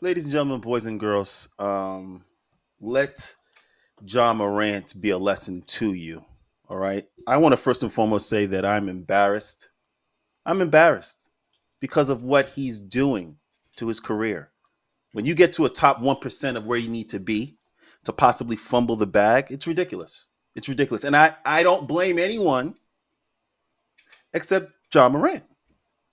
[0.00, 2.24] ladies and gentlemen, boys and girls, um,
[2.80, 3.32] let
[4.06, 6.24] Ja Morant be a lesson to you.
[6.68, 7.06] All right.
[7.26, 9.70] I want to first and foremost say that I'm embarrassed.
[10.46, 11.30] I'm embarrassed
[11.80, 13.36] because of what he's doing
[13.76, 14.50] to his career.
[15.12, 17.56] When you get to a top 1% of where you need to be
[18.04, 20.26] to possibly fumble the bag, it's ridiculous.
[20.54, 21.04] It's ridiculous.
[21.04, 22.74] And I, I don't blame anyone
[24.32, 25.44] except Ja Morant.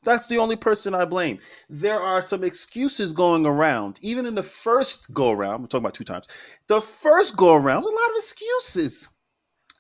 [0.05, 1.39] That's the only person I blame.
[1.67, 3.99] There are some excuses going around.
[4.01, 6.27] Even in the first go around, we're talking about two times.
[6.67, 9.09] The first go around, a lot of excuses.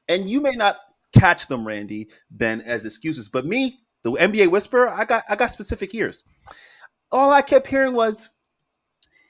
[0.09, 0.77] And you may not
[1.13, 3.29] catch them, Randy, Ben, as excuses.
[3.29, 6.23] But me, the NBA whisperer, I got I got specific ears.
[7.11, 8.29] All I kept hearing was,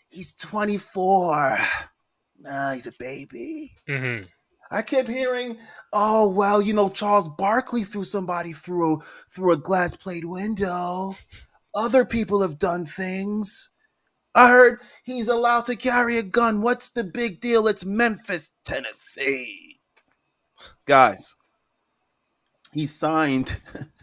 [0.09, 1.59] he's 24.
[2.39, 3.75] Nah, he's a baby.
[3.87, 4.23] Mm-hmm.
[4.71, 5.57] I kept hearing,
[5.93, 8.97] "Oh well, you know, Charles Barkley threw somebody through a,
[9.29, 11.15] through a glass plate window.
[11.73, 13.71] Other people have done things.
[14.33, 16.61] I heard he's allowed to carry a gun.
[16.61, 17.67] What's the big deal?
[17.67, 19.79] It's Memphis, Tennessee.
[20.85, 21.35] Guys,
[22.73, 23.59] he signed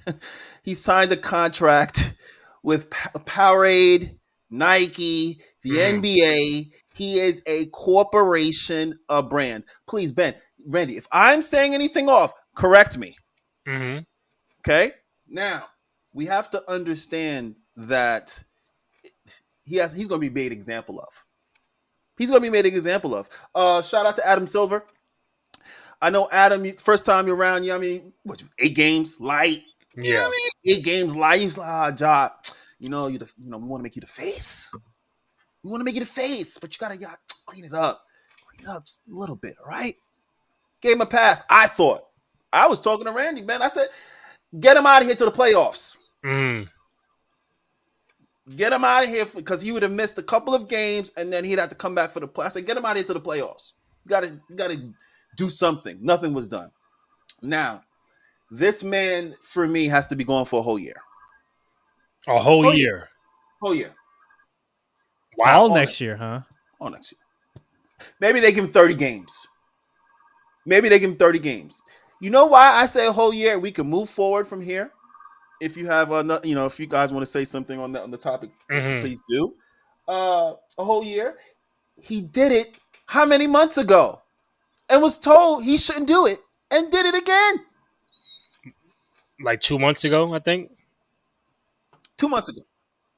[0.63, 2.15] he signed a contract
[2.63, 4.19] with Powerade,
[4.51, 6.01] Nike, the mm.
[6.01, 6.71] NBA.
[6.95, 9.65] He is a corporation, a brand.
[9.87, 10.35] Please, Ben,
[10.67, 13.17] Randy, if I'm saying anything off, correct me.
[13.67, 14.01] Mm-hmm.
[14.61, 14.93] Okay.
[15.29, 15.65] Now
[16.15, 18.43] we have to understand that
[19.65, 21.09] he has he's going to be made example of.
[22.19, 23.29] He's going to be made an example of.
[23.55, 24.85] Uh, shout out to Adam Silver.
[26.01, 26.71] I know Adam.
[26.77, 29.63] First time you're around, you know I mean, what, eight games light.
[29.97, 30.77] Yeah, you know I mean?
[30.77, 31.41] eight games light.
[31.41, 32.33] He's like, ah, job.
[32.79, 34.73] You know, you the, you know, we want to make you the face.
[35.63, 38.05] We want to make you the face, but you gotta, you gotta clean it up,
[38.49, 39.95] clean it up just a little bit, all right?
[40.83, 41.43] Gave him a pass.
[41.49, 42.03] I thought.
[42.53, 43.63] I was talking to Randy, man.
[43.63, 43.87] I said,
[44.61, 45.97] get him out of here to the playoffs.
[46.25, 46.69] Mm.
[48.57, 51.33] Get him out of here because he would have missed a couple of games and
[51.33, 52.45] then he'd have to come back for the play.
[52.45, 53.73] I said, get him out of here to the playoffs.
[54.05, 54.93] You gotta, you gotta
[55.37, 55.99] do something.
[56.03, 56.71] Nothing was done.
[57.41, 57.83] Now,
[58.51, 61.01] this man for me has to be going for a whole year.
[62.27, 62.85] A whole, whole year.
[62.85, 63.09] year.
[63.63, 63.95] Whole year.
[65.39, 65.61] Wow.
[65.61, 66.41] All next year, huh?
[66.81, 67.21] All next year.
[68.21, 69.35] Maybe they give him 30 games.
[70.65, 71.83] Maybe they give him 30 games.
[72.21, 73.59] You know why I say a whole year?
[73.59, 74.93] We can move forward from here.
[75.61, 78.03] If you have a, you know, if you guys want to say something on the
[78.03, 79.01] on the topic, mm-hmm.
[79.01, 79.55] please do.
[80.09, 81.37] Uh, a whole year.
[82.01, 84.23] He did it how many months ago,
[84.89, 86.41] and was told he shouldn't do it,
[86.71, 87.55] and did it again.
[89.41, 90.73] Like two months ago, I think.
[92.17, 92.63] Two months ago.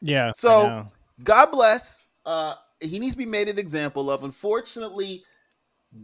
[0.00, 0.32] Yeah.
[0.34, 0.88] So
[1.22, 2.06] God bless.
[2.24, 4.24] Uh, he needs to be made an example of.
[4.24, 5.24] Unfortunately,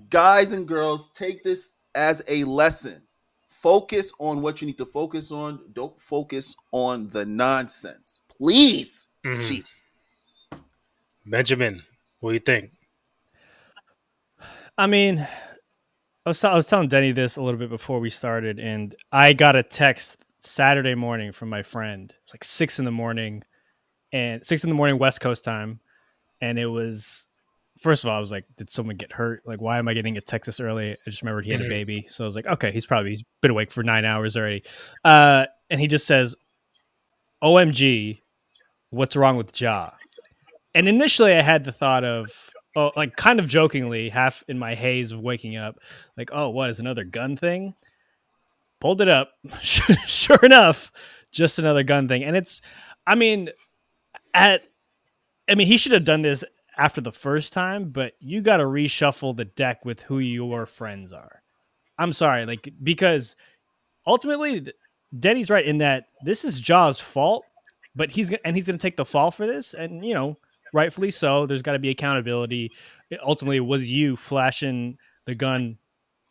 [0.08, 3.02] guys and girls take this as a lesson.
[3.48, 5.60] Focus on what you need to focus on.
[5.72, 8.20] Don't focus on the nonsense.
[8.38, 9.08] Please.
[9.24, 9.42] Mm-hmm.
[9.42, 9.82] Jesus.
[11.26, 11.82] Benjamin,
[12.20, 12.72] what do you think?
[14.78, 15.18] I mean,
[16.24, 19.32] I was, I was telling Denny this a little bit before we started, and I
[19.32, 22.14] got a text Saturday morning from my friend.
[22.24, 23.42] It's like six in the morning,
[24.12, 25.80] and six in the morning West Coast time,
[26.40, 27.29] and it was
[27.80, 29.42] first of all, I was like, did someone get hurt?
[29.46, 30.92] Like, why am I getting a Texas early?
[30.92, 31.72] I just remembered he had mm-hmm.
[31.72, 32.06] a baby.
[32.08, 34.62] So I was like, okay, he's probably he's been awake for nine hours already.
[35.04, 36.36] Uh, and he just says,
[37.42, 38.20] OMG,
[38.90, 39.90] what's wrong with Ja?
[40.74, 44.74] And initially I had the thought of, oh, like kind of jokingly, half in my
[44.74, 45.78] haze of waking up,
[46.16, 47.74] like, oh, what is another gun thing?
[48.78, 49.32] Pulled it up.
[49.62, 52.24] sure enough, just another gun thing.
[52.24, 52.60] And it's,
[53.06, 53.48] I mean,
[54.34, 54.62] at,
[55.48, 56.44] I mean, he should have done this
[56.80, 61.12] after the first time, but you got to reshuffle the deck with who your friends
[61.12, 61.42] are.
[61.98, 63.36] I'm sorry, like because
[64.06, 64.66] ultimately
[65.16, 67.44] Denny's right in that this is Ja's fault,
[67.94, 70.38] but he's and he's going to take the fall for this, and you know,
[70.72, 71.44] rightfully so.
[71.44, 72.72] There's got to be accountability.
[73.10, 75.76] It ultimately, was you flashing the gun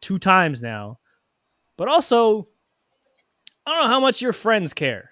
[0.01, 0.97] two times now,
[1.77, 2.47] but also,
[3.67, 5.11] I don't know how much your friends care,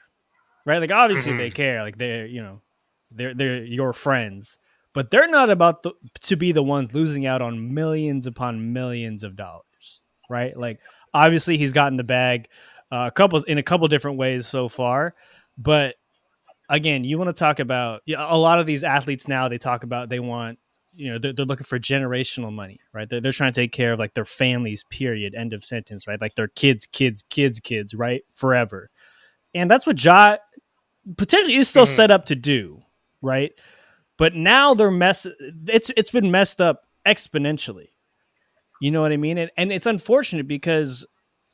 [0.66, 0.80] right?
[0.80, 1.40] Like obviously mm-hmm.
[1.40, 2.62] they care, like they're you know,
[3.12, 4.58] they're they're your friends
[4.98, 5.92] but they're not about the,
[6.22, 10.58] to be the ones losing out on millions upon millions of dollars, right?
[10.58, 10.80] Like
[11.14, 12.48] obviously he's gotten the bag
[12.92, 15.14] uh, a couple in a couple different ways so far,
[15.56, 15.98] but
[16.68, 19.48] again, you want to talk about a lot of these athletes now.
[19.48, 20.58] They talk about they want
[20.96, 23.08] you know they're, they're looking for generational money, right?
[23.08, 24.84] They're, they're trying to take care of like their families.
[24.90, 25.36] Period.
[25.36, 26.08] End of sentence.
[26.08, 26.20] Right?
[26.20, 27.94] Like their kids, kids, kids, kids.
[27.94, 28.24] Right?
[28.32, 28.90] Forever,
[29.54, 30.38] and that's what Ja
[31.18, 31.96] potentially is still mm-hmm.
[31.96, 32.80] set up to do.
[33.22, 33.52] Right?
[34.18, 35.28] But now they're mess.
[35.68, 37.90] It's it's been messed up exponentially.
[38.82, 39.38] You know what I mean?
[39.38, 41.06] And, and it's unfortunate because,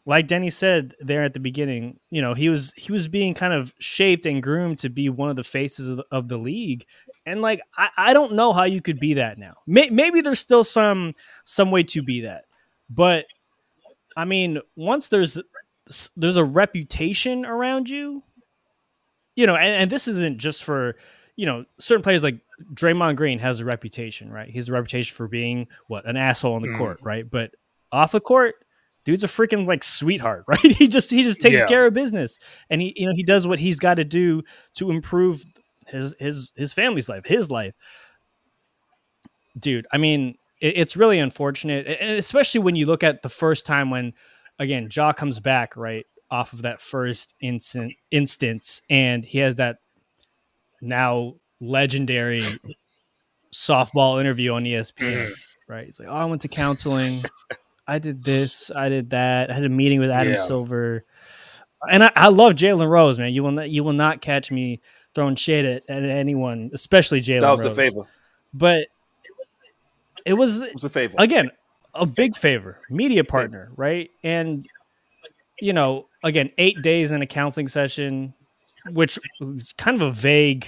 [0.06, 3.54] like Denny said there at the beginning, you know he was he was being kind
[3.54, 6.86] of shaped and groomed to be one of the faces of the, of the league,
[7.26, 9.56] And like I, I don't know how you could be that now.
[9.68, 11.14] May, maybe there's still some
[11.44, 12.46] some way to be that,
[12.90, 13.26] but
[14.16, 15.40] I mean, once there's
[16.16, 18.24] there's a reputation around you,
[19.36, 20.96] you know, and, and this isn't just for
[21.36, 22.40] you know certain players like
[22.74, 24.48] Draymond Green has a reputation, right?
[24.50, 26.78] He has a reputation for being what an asshole on the Mm.
[26.78, 27.30] court, right?
[27.30, 27.52] But
[27.92, 28.56] off the court,
[29.06, 30.60] dude's a freaking like sweetheart, right?
[30.62, 31.66] He just he just takes Yeah.
[31.68, 32.40] care of business,
[32.70, 34.44] and he you know he does what he's got to do
[34.76, 35.44] to improve
[35.88, 37.74] his his his family's life, his life.
[39.58, 43.66] Dude, I mean, it, it's really unfortunate, and especially when you look at the first
[43.66, 44.14] time when,
[44.60, 49.78] again, Ja comes back right off of that first instant instance, and he has that
[50.82, 52.44] now legendary
[53.52, 55.14] softball interview on ESPN.
[55.14, 55.72] Mm-hmm.
[55.72, 55.88] Right?
[55.88, 57.22] It's like, oh, I went to counseling.
[57.88, 58.72] I did this.
[58.76, 59.50] I did that.
[59.52, 60.40] I had a meeting with Adam Yeah.
[60.40, 61.04] Silver.
[61.90, 63.34] And I, I love Jalen Rose, man.
[63.34, 64.80] You will not, you will not catch me
[65.16, 67.72] throwing shade at, at anyone, especially Jalen That was Rose.
[67.72, 68.08] a favor.
[68.54, 68.88] But
[70.26, 71.16] it was It was a favor.
[71.18, 71.52] again
[71.96, 74.66] a big favor media partner right and
[75.60, 78.34] you know again eight days in a counseling session
[78.90, 80.66] which was kind of a vague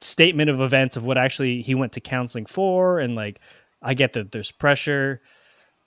[0.00, 3.40] statement of events of what actually he went to counseling for and like
[3.82, 5.20] i get that there's pressure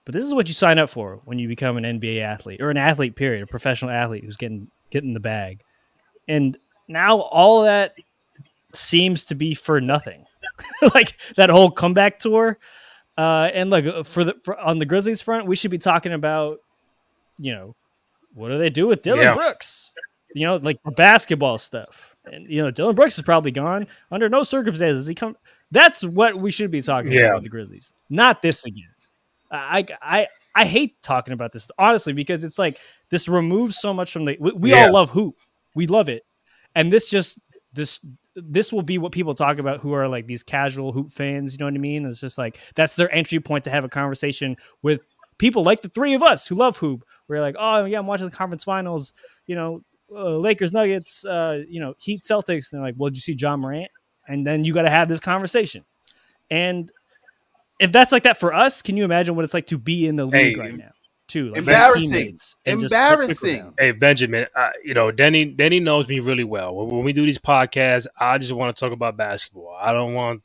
[0.06, 2.70] but this is what you sign up for when you become an nba athlete or
[2.70, 5.62] an athlete period a professional athlete who's getting getting the bag
[6.28, 6.58] and
[6.88, 7.94] now all that
[8.74, 10.26] seems to be for nothing
[10.94, 12.58] like that whole comeback tour.
[13.18, 16.60] Uh, and look for the for, on the Grizzlies front, we should be talking about,
[17.38, 17.76] you know,
[18.34, 19.34] what do they do with Dillon Yeah.
[19.34, 19.94] Brooks?
[20.34, 22.13] You know, like basketball stuff.
[22.26, 23.88] And you know, Dillon Brooks is probably gone.
[24.12, 25.36] Under no circumstances he come.
[25.72, 27.22] That's what we should be talking Yeah.
[27.22, 28.90] about with the Grizzlies, not this again.
[29.52, 32.80] I I I hate talking about this honestly because it's like
[33.10, 34.38] this removes so much from the.
[34.40, 34.86] We, we Yeah.
[34.86, 35.36] all love hoop,
[35.76, 36.24] we love it,
[36.76, 37.40] and this just
[37.74, 38.00] this
[38.36, 41.54] this will be what people talk about who are like these casual hoop fans.
[41.54, 42.06] You know what I mean?
[42.06, 45.90] It's just like that's their entry point to have a conversation with people like the
[45.90, 47.04] three of us who love hoop.
[47.28, 49.14] We're like, oh yeah, I'm watching the conference finals.
[49.46, 51.26] You know, uh, Lakers, Nuggets.
[51.26, 52.72] Uh, you know, Heat, Celtics.
[52.72, 53.90] And they're like, well, did you see Ja Morant?
[54.28, 55.84] And then you got to have this conversation.
[56.50, 56.92] And
[57.80, 60.16] if that's like that for us, can you imagine what it's like to be in
[60.16, 60.92] the league Hey, right now?
[61.28, 62.10] Too like, embarrassing.
[62.12, 63.74] teammates and just- Embarrassing.
[63.80, 65.46] Hey Benjamin, uh, you know Denny.
[65.46, 66.76] Denny knows me really well.
[66.76, 69.76] When, when we do these podcasts, I just want to talk about basketball.
[69.80, 70.44] I don't want.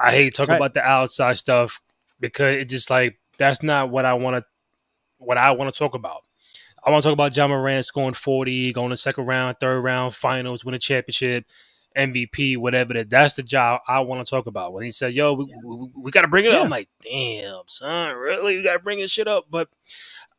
[0.00, 0.56] I hate talking Right.
[0.56, 1.82] about the outside stuff
[2.18, 4.44] because it just like that's not what I want to.
[5.18, 6.22] What I want to talk about.
[6.84, 10.14] I want to talk about Ja Morant scoring forty, going to second round, third round,
[10.14, 11.44] finals, win a championship,
[11.96, 12.94] MVP, whatever.
[12.94, 14.72] That that's the job I want to talk about.
[14.72, 16.58] When he said, "Yo, we, we, we got to bring it Yeah.
[16.58, 18.56] up," I'm like, "Damn, son, really?
[18.56, 19.68] You got to bring this shit up?" But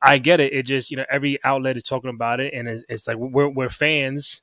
[0.02, 0.52] I get it.
[0.54, 3.48] It just you know every outlet is talking about it, and it's, it's like we're
[3.48, 4.42] we're fans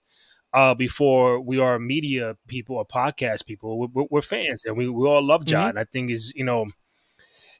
[0.55, 3.79] uh, before we are media people or podcast people.
[3.79, 5.70] We're, we're, we're fans, and we, we all love Ja.
[5.76, 6.67] I think is you know,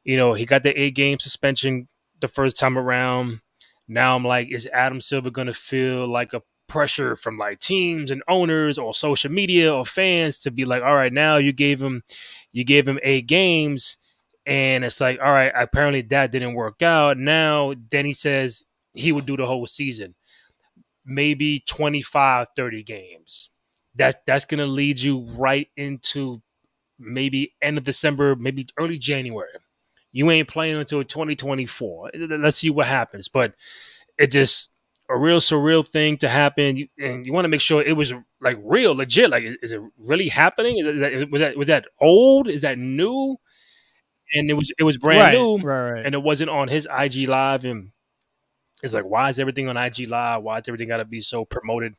[0.03, 1.89] you know he got the eight game suspension
[2.21, 3.41] the first time around.
[3.91, 8.13] Now I'm like, is Adam Silver going to feel like a pressure from like teams
[8.13, 11.83] and owners or social media or fans to be like, all right, now you gave
[11.83, 12.05] him,
[12.53, 13.97] you gave him eight games
[14.47, 17.19] and it's like, all right, apparently that didn't work out.
[17.19, 18.65] Now, he says
[18.95, 20.15] he would do the whole season,
[21.05, 23.51] maybe 25, 30 games.
[23.97, 26.41] That's that's gonna lead you right into
[26.97, 29.51] maybe end of December, maybe early January.
[30.13, 32.11] You ain't playing until 2024.
[32.15, 33.29] Let's see what happens.
[33.29, 33.55] But
[34.21, 34.71] it just
[35.09, 38.59] a real surreal thing to happen, and you want to make sure it was like
[38.63, 39.31] real, legit.
[39.31, 40.79] Like, is, is it really happening?
[40.79, 42.47] Is that, was that was that old?
[42.47, 43.37] Is that new?
[44.35, 46.07] And it was it was brand right, new right, right.
[46.07, 47.91] and it wasn't on his IG live and
[48.81, 50.45] it's like why is everything on IG live?
[50.45, 51.97] Why is everything got to be so promoted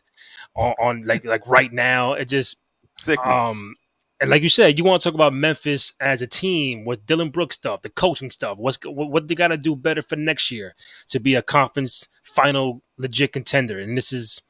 [0.55, 2.13] on, on like like right now?
[2.13, 2.61] It just
[2.95, 3.25] Sickness.
[3.27, 3.75] um
[4.21, 7.31] and like you said, you want to talk about Memphis as a team with Dillon
[7.31, 8.59] Brooks stuff, the coaching stuff.
[8.59, 10.75] What's what, they got to do better for next year
[11.07, 13.79] to be a conference final legit contender?
[13.79, 14.43] And this is,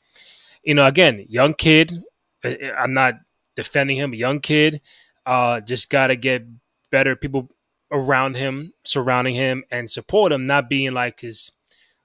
[0.61, 2.03] you know, again, young kid.
[2.43, 3.13] I'm not
[3.55, 4.81] defending him, young kid.
[5.25, 6.45] Uh, just got to get
[6.89, 7.49] better people
[7.93, 10.45] around him, surrounding him, and support him.
[10.45, 11.53] Not being like his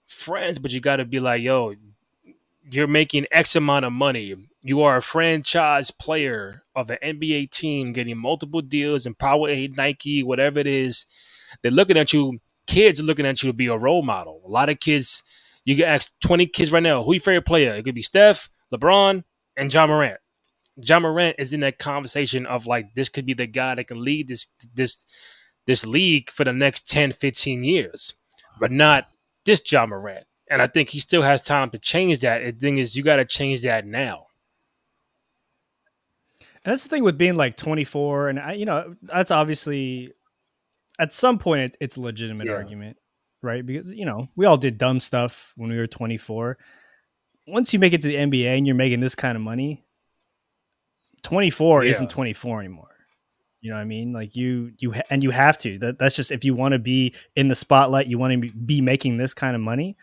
[0.07, 1.75] friends, but you got to be like, yo,
[2.71, 4.35] you're making X amount of money.
[4.63, 10.23] You are a franchise player of an NBA team getting multiple deals and Powerade, Nike,
[10.23, 11.07] whatever it is.
[11.63, 12.41] They're looking at you.
[12.67, 14.43] Kids are looking at you to be a role model.
[14.45, 15.23] A lot of kids,
[15.65, 17.75] you can ask 20 kids right now, who your favorite player?
[17.75, 19.23] It could be Steph, LeBron,
[19.57, 20.19] and Ja Morant.
[20.77, 24.05] Ja Morant is in that conversation of like, this could be the guy that can
[24.05, 25.07] lead this this
[25.67, 28.15] this league for the next 10, 15 years,
[28.61, 29.07] but not
[29.45, 30.26] this Ja Morant.
[30.51, 32.43] And I think he still has time to change that.
[32.45, 34.27] The thing is, you got to change that now.
[36.65, 40.13] And that's the thing with being like 24, and I, you know, that's obviously
[40.99, 42.55] at some point it, it's a legitimate Yeah.
[42.55, 42.97] argument,
[43.43, 43.65] right?
[43.65, 46.59] Because you know we all did dumb stuff when we were 24.
[47.47, 49.85] Once you make it to the NBA and you're making this kind of money,
[51.23, 51.91] 24 Yeah.
[51.91, 52.89] isn't 24 anymore.
[53.61, 54.13] You know what I mean?
[54.13, 55.79] Like you, you, and you have to.
[55.79, 58.81] That, that's just if you want to be in the spotlight, you want to be
[58.81, 59.97] making this kind of money.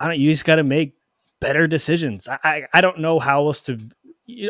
[0.00, 0.18] I don't.
[0.18, 0.94] You just got to make
[1.40, 2.28] better decisions.
[2.28, 3.78] I, I, I don't know how else to.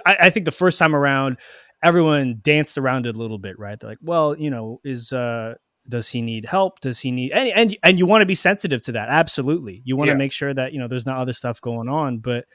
[0.06, 1.38] I, I think the first time around,
[1.82, 3.78] everyone danced around it a little bit, right?
[3.78, 5.54] They're like, well, you know, is uh,
[5.88, 6.80] does he need help?
[6.80, 9.08] Does he need and and and you want to be sensitive to that?
[9.08, 10.18] Absolutely, you want to Yeah.
[10.18, 12.18] make sure that you know there's not other stuff going on.
[12.18, 12.46] But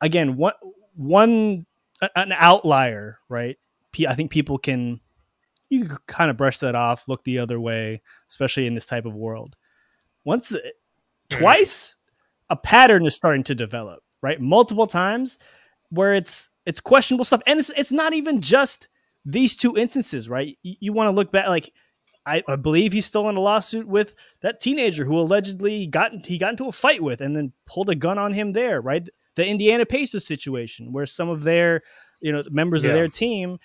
[0.00, 0.54] again, one
[0.94, 1.66] one
[2.16, 3.56] an outlier, right?
[4.08, 5.00] I think people can
[5.68, 9.04] you can kind of brush that off, look the other way, especially in this type
[9.04, 9.56] of world.
[10.24, 10.54] Once
[11.28, 11.96] twice,
[12.50, 14.40] a pattern is starting to develop, right?
[14.40, 15.38] Multiple times
[15.88, 18.88] where it's it's questionable stuff, and it's it's not even just
[19.24, 20.58] these two instances, right?
[20.62, 21.72] You, you want to look back, like
[22.26, 26.38] I, I believe he's still in a lawsuit with that teenager who allegedly got he
[26.38, 29.08] got into a fight with and then pulled a gun on him there, right?
[29.36, 31.82] The Indiana Pacers situation where some of their
[32.20, 33.58] you know members of their team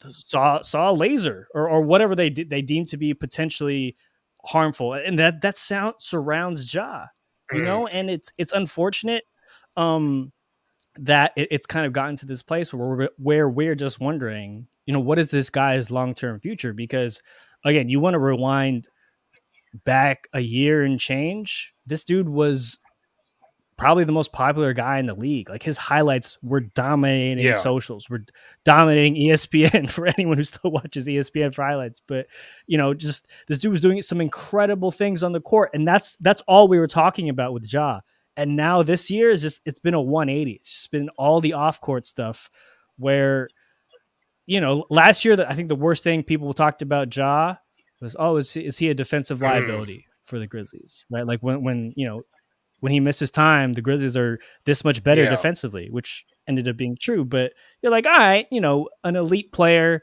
[0.00, 3.96] saw saw a laser or, or whatever they did they deemed to be potentially
[4.44, 7.06] harmful and that that sound surrounds Ja
[7.52, 7.64] you Mm.
[7.64, 9.24] know and it's it's unfortunate
[9.76, 10.32] um
[10.98, 14.66] that it, it's kind of gotten to this place where we're, where we're just wondering
[14.86, 17.22] you know what is this guy's long-term future because
[17.64, 18.88] again you want to rewind
[19.84, 22.78] back a year and change this dude was
[23.78, 25.50] probably the most popular guy in the league.
[25.50, 27.52] Like his highlights were dominating Yeah.
[27.54, 28.24] socials were
[28.64, 32.00] dominating espn for anyone who still watches espn for highlights.
[32.00, 32.26] But
[32.66, 36.16] you know just this dude was doing some incredible things on the court and that's
[36.18, 38.00] that's all we were talking about with ja.
[38.38, 41.52] And now this year is just it's been a 180 it's just been all the
[41.54, 42.48] off-court stuff
[42.98, 43.48] where
[44.46, 47.56] you know last year that i think the worst thing people talked about ja
[48.00, 49.42] was oh is he, is he a defensive Mm.
[49.42, 51.26] liability for the grizzlies right?
[51.26, 52.22] Like when when you know
[52.86, 55.30] when he misses time the grizzlies are this much better Yeah.
[55.30, 57.52] defensively which ended up being true but
[57.82, 60.02] you're like all right you know an elite player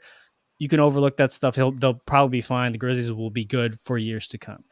[0.58, 3.80] you can overlook that stuff he'll they'll probably be fine the grizzlies will be good
[3.80, 4.62] for years to come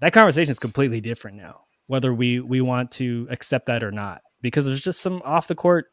[0.00, 4.20] that conversation is completely different now whether we we want to accept that or not
[4.40, 5.86] because there's just some off the court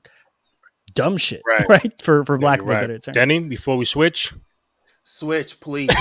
[0.94, 2.02] dumb shit right, Right.
[2.02, 2.82] for for Yeah, lack of right.
[2.82, 4.34] better term Denny, before we switch,
[5.10, 5.90] Switch, please.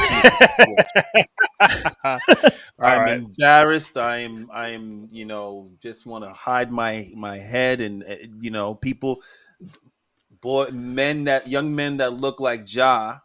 [1.61, 2.19] I'm
[2.77, 3.17] right.
[3.19, 3.97] embarrassed.
[3.97, 8.75] I'm I'm you know just want to hide my my head and uh, you know
[8.75, 9.23] people
[10.41, 13.19] boy men that young men that look like Ja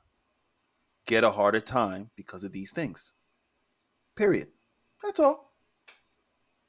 [1.08, 3.12] get a harder time because of these things.
[4.16, 4.50] Period.
[5.04, 5.52] That's all.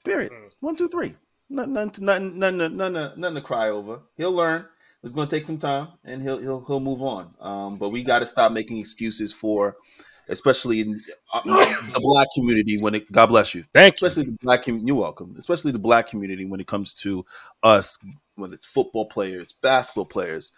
[0.06, 0.32] Period.
[0.32, 0.50] Mm.
[0.60, 1.14] One, two, three.
[1.50, 4.00] Nothing, nothing, nothing, nothing, nothing, nothing to cry over.
[4.16, 4.64] He'll learn.
[5.02, 7.34] It's going to take some time, and he'll he'll he'll move on.
[7.40, 9.76] Um, but we got to stop making excuses for,
[10.28, 11.00] especially in
[11.34, 13.10] uh, the black community when it.
[13.10, 13.64] God bless you.
[13.74, 14.06] Thank you.
[14.06, 14.64] Especially the black.
[14.64, 15.34] Com- you're welcome.
[15.38, 17.24] Especially the black community when it comes to
[17.64, 17.98] us,
[18.36, 20.52] whether it's football players, basketball players,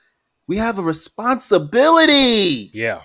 [0.46, 3.02] we have a responsibility Yeah.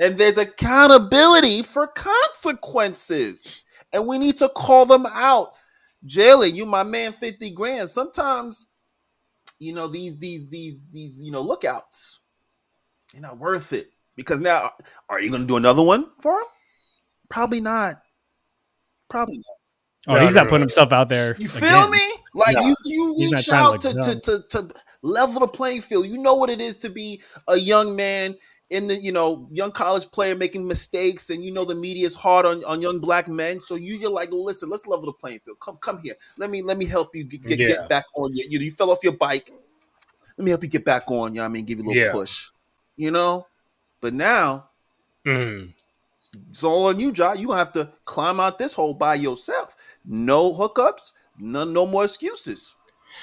[0.00, 5.52] and there's accountability for consequences and we need to call them out
[6.06, 8.67] jalen you my man 50 grand sometimes
[9.58, 12.20] you know these these these these you know lookouts
[13.12, 14.70] they're not worth it because now
[15.08, 16.46] are you going to do another one for him
[17.28, 18.00] probably not
[19.08, 19.44] probably not
[20.08, 20.64] oh No, he's no, not no, putting no.
[20.64, 21.90] himself out there you feel again.
[21.90, 22.10] me?
[22.34, 22.68] Like No.
[22.84, 26.06] you, you reach trying to out to, to, to, to level the playing field.
[26.06, 28.36] You know what it is to be a young man
[28.70, 32.14] in the, you know, young college player making mistakes, and you know the media is
[32.14, 33.62] hard on, on young black men.
[33.62, 35.58] So you, you're like, well, listen, let's level the playing field.
[35.60, 36.14] Come, come here.
[36.36, 37.66] Let me, let me help you get, get, Yeah.
[37.68, 38.46] get back on you.
[38.48, 39.50] You, you fell off your bike.
[40.36, 41.34] Let me help you get back on.
[41.34, 42.12] You know I mean, give you a little Yeah.
[42.12, 42.50] push.
[42.96, 43.46] You know,
[44.00, 44.70] but now
[45.26, 45.74] Mm.
[46.50, 47.32] it's all on you, Ja.
[47.32, 49.76] You have to climb out this hole by yourself.
[50.04, 52.74] No hookups, none, no more excuses.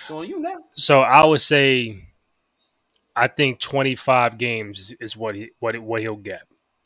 [0.01, 0.57] It's on you now.
[0.73, 2.03] So I would say,
[3.15, 6.41] I think 25 games is what he what what he'll get.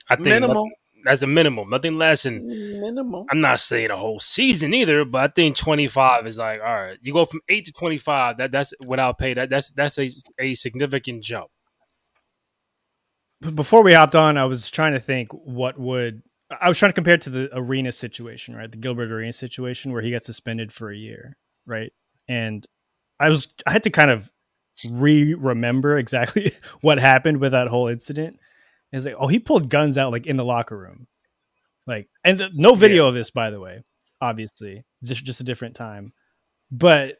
[0.09, 0.71] I think Minimum, nothing-
[1.03, 2.23] that's a minimum, nothing less.
[2.23, 3.25] than minimum.
[3.31, 6.97] I'm not saying a whole season either, but I think 25 is like all right.
[7.01, 8.37] You go from eight to 25.
[8.37, 9.33] That that's without pay.
[9.33, 10.09] That that's that's a,
[10.39, 11.47] a significant jump.
[13.55, 16.21] Before we hopped on, I was trying to think what would
[16.59, 18.69] I was trying to compare it to the Arenas situation, right?
[18.69, 21.93] The Gilbert Arenas situation where he got suspended for a year, right?
[22.27, 22.65] And
[23.19, 24.29] I was I had to kind of
[24.91, 28.39] re-remember exactly what happened with that whole incident.
[28.91, 31.07] It's like, oh, he pulled guns out like in the locker room,
[31.85, 33.83] like, and no video of this, by the way.
[34.21, 36.13] Obviously, it's just just a different time,
[36.71, 37.19] but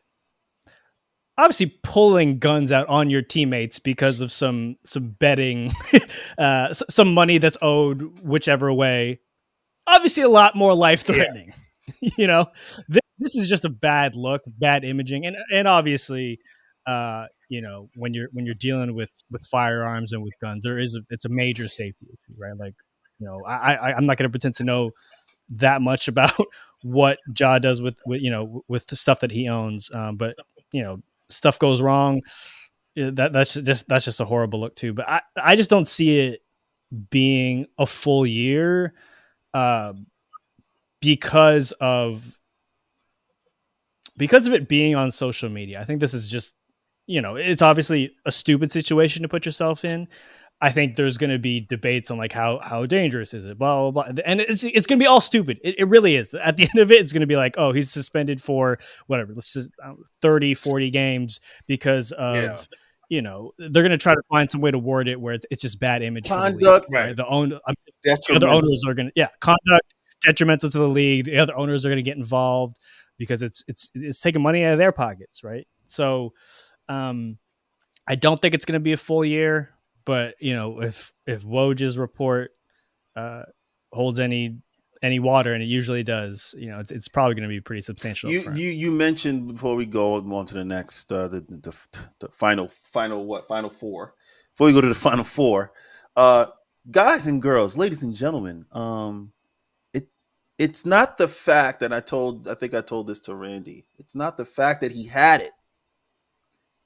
[1.39, 5.71] obviously pulling guns out on your teammates because of some some betting,
[6.37, 9.19] uh, some money that's owed whichever way.
[9.87, 11.53] Obviously, a lot more life threatening.
[12.01, 12.09] Yeah.
[12.17, 12.45] you know,
[12.87, 16.39] this, this, is just a bad look, bad imaging, and and obviously,
[16.85, 20.77] uh, you know, when you're when you're dealing with with firearms and with guns, there
[20.77, 22.55] is a, it's a major safety issue, right?
[22.57, 22.75] Like,
[23.19, 24.91] you know, I, I I'm not going to pretend to know
[25.49, 26.33] that much about
[26.83, 30.35] what Ja does with, with you know with the stuff that he owns, um, but
[30.71, 32.21] you know stuff goes wrong.
[32.95, 34.93] That that's just that's just a horrible look too.
[34.93, 36.41] But I I just don't see it
[37.09, 38.93] being a full year,
[39.53, 39.93] uh,
[41.01, 42.39] because of
[44.17, 45.79] because of it being on social media.
[45.79, 46.55] I think this is just
[47.09, 50.07] you know it's obviously a stupid situation to put yourself in.
[50.61, 53.89] I think there's going to be debates on like how how dangerous is it, blah
[53.89, 55.59] blah blah, and it's it's going to be all stupid.
[55.63, 56.33] It, it, really is.
[56.35, 59.33] At the end of it, it's going to be like, oh, he's suspended for whatever,
[59.33, 62.35] let's just, uh, 30, 40 games because of.
[62.35, 62.55] Yeah.
[63.11, 65.43] You know, they're going to try to find some way to word it where it's,
[65.49, 66.27] it's just bad image.
[66.27, 66.61] Conduct,
[66.91, 67.15] the league, right?
[67.15, 71.25] The own, the other owners are going to, yeah, conduct detrimental to the league.
[71.25, 72.77] The other owners are going to get involved
[73.17, 75.65] because it's it's it's taking money out of their pockets, right?
[75.87, 76.33] So,
[76.89, 77.37] um,
[78.07, 79.69] I don't think it's going to be a full year.
[80.05, 82.51] But you know, if if Woj's report
[83.15, 83.43] uh,
[83.93, 84.57] holds any
[85.01, 87.81] any water, and it usually does, you know, it's, it's probably going to be pretty
[87.81, 88.29] substantial.
[88.29, 91.75] You you you mentioned before we go on to the next uh, the, the
[92.19, 94.15] the final final what final four
[94.59, 95.71] before we go to the final four,
[96.17, 96.47] uh,
[96.91, 99.31] guys and girls, ladies and gentlemen, um,
[99.93, 100.09] it
[100.57, 103.85] it's not the fact that I told I think I told this to Randy.
[103.97, 105.51] It's not the fact that he had it,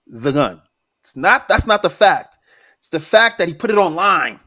[0.07, 0.61] the gun.
[1.01, 2.37] It's not that's not the fact.
[2.77, 4.39] It's the fact that he put it online.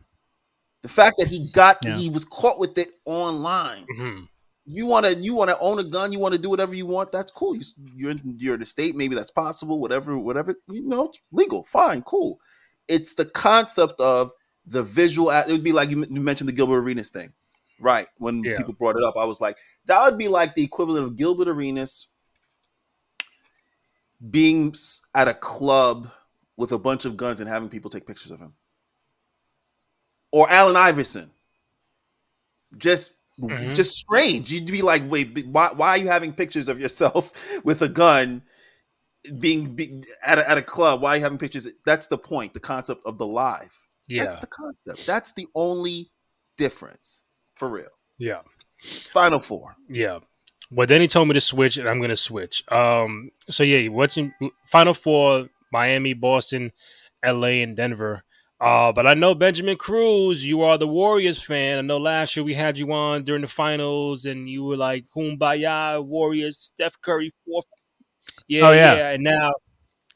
[0.83, 1.97] The fact that he got yeah.
[1.97, 3.87] he was caught with it online.
[3.99, 4.25] Mm-hmm.
[4.67, 6.87] You want to you want to own a gun, you want to do whatever you
[6.87, 7.13] want.
[7.13, 7.57] That's cool.
[7.57, 7.63] You,
[7.95, 9.81] you're you're the state, maybe that's possible.
[9.81, 10.55] Whatever, whatever.
[10.69, 11.65] You know, it's legal.
[11.65, 12.39] Fine, cool.
[12.89, 14.33] It's the concept of
[14.67, 15.31] the visual.
[15.31, 17.33] It would be like you, you mentioned the Gilbert Arenas thing,
[17.81, 18.07] right?
[18.19, 18.57] When yeah.
[18.57, 21.49] people brought it up, I was like, that would be like the equivalent of Gilbert
[21.49, 22.09] Arenas
[24.31, 24.75] being
[25.15, 26.11] at a club
[26.57, 28.55] with a bunch of guns and having people take pictures of him.
[30.33, 31.31] Or Allen Iverson.
[32.77, 33.75] Just mm-hmm.
[33.75, 34.53] just strange.
[34.53, 37.33] You'd be like, wait, why, why are you having pictures of yourself
[37.65, 38.43] with a gun
[39.39, 41.03] being, being at, a, at a club?
[41.03, 41.69] Why are you having pictures?
[41.85, 43.73] That's the point, the concept of the live.
[44.09, 44.25] Yeah.
[44.25, 45.07] That's the concept.
[45.07, 46.11] That's the only
[46.57, 47.25] difference
[47.55, 47.87] for real.
[48.19, 48.41] Yeah.
[48.83, 49.77] Final four.
[49.89, 50.21] Yeah.
[50.71, 52.65] Well, then he told me to switch, and I'm going to switch.
[52.71, 53.31] Um.
[53.49, 54.33] So yeah, watching
[54.67, 56.73] Final Four Miami, Boston,
[57.25, 58.23] LA, and Denver.
[58.59, 61.79] Uh, but I know Benjamin Cruz, you are the Warriors fan.
[61.79, 65.05] I know last year we had you on during the finals, and you were like,
[65.15, 67.67] "Kumbaya, Warriors, Steph Curry, fourth.
[68.49, 68.95] Yeah, oh, yeah.
[68.95, 69.11] yeah.
[69.11, 69.53] And now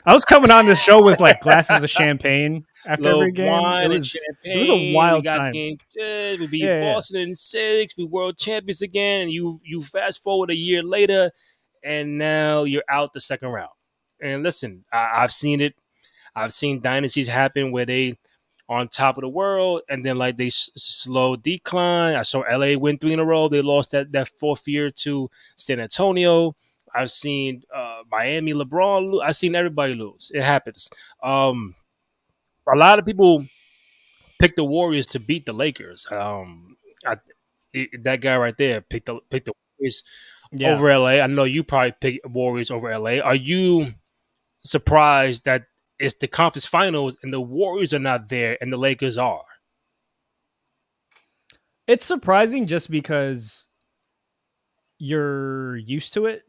[0.06, 3.48] I was coming on this show with like glasses of champagne after every game.
[3.48, 5.52] It was, it was, a wild time.
[5.52, 7.26] Game, we beat yeah, Boston yeah.
[7.26, 7.96] in six.
[7.96, 9.22] We world champions again.
[9.22, 11.30] And you you fast forward a year later,
[11.82, 13.70] and now you're out the second round.
[14.20, 15.74] And listen, I, have seen it.
[16.34, 18.16] I've seen dynasties happen where they
[18.68, 22.14] on top of the world and then like they s- slow decline.
[22.14, 23.48] I saw LA win three in a row.
[23.48, 26.54] They lost that that fourth year to San Antonio.
[26.94, 29.12] I've seen uh, Miami, LeBron.
[29.12, 29.22] Lose.
[29.24, 30.30] I've seen everybody lose.
[30.34, 30.90] It happens.
[31.22, 31.74] Um,
[32.72, 33.46] a lot of people
[34.38, 36.06] picked the Warriors to beat the Lakers.
[36.10, 37.16] Um, I,
[37.72, 40.04] it, that guy right there picked the picked the Warriors
[40.52, 40.70] yeah.
[40.70, 41.22] over LA.
[41.22, 43.18] I know you probably picked Warriors over LA.
[43.18, 43.94] Are you
[44.62, 45.64] surprised that
[45.98, 49.44] it's the conference finals and the Warriors are not there and the Lakers are.
[51.86, 53.66] It's surprising just because
[54.98, 56.42] you're used to it,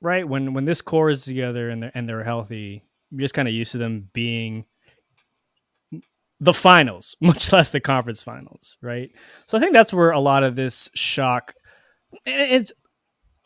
[0.00, 0.28] right?
[0.28, 3.54] When when this core is together and they're and they're healthy, you're just kind of
[3.54, 4.66] used to them being
[6.40, 9.10] the finals, much less the conference finals, right?
[9.46, 11.54] So I think that's where a lot of this shock.
[12.26, 12.72] It's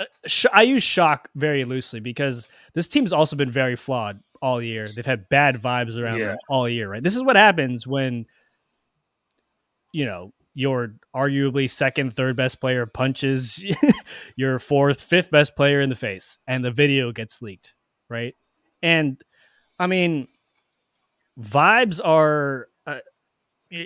[0.00, 0.06] uh,
[0.52, 4.86] I use shock very loosely because this team's also been very flawed all year.
[4.86, 6.36] They've had bad vibes around yeah.
[6.48, 7.02] all year, right?
[7.02, 8.26] This is what happens when
[9.92, 13.64] you know your arguably second, third best player punches
[14.36, 17.74] your fourth, fifth best player in the face, and the video gets leaked,
[18.08, 18.34] right?
[18.82, 19.20] And
[19.78, 20.28] I mean,
[21.38, 22.68] vibes are.
[22.86, 22.98] Uh,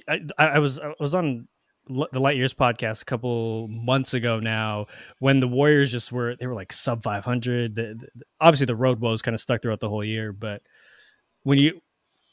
[0.08, 1.48] I, I was I was on
[1.88, 4.86] the Light Years podcast a couple months ago now
[5.20, 9.00] when the Warriors just were they were like sub 500 the, the, obviously the road
[9.00, 10.60] woes kind of stuck throughout the whole year but
[11.44, 11.80] when you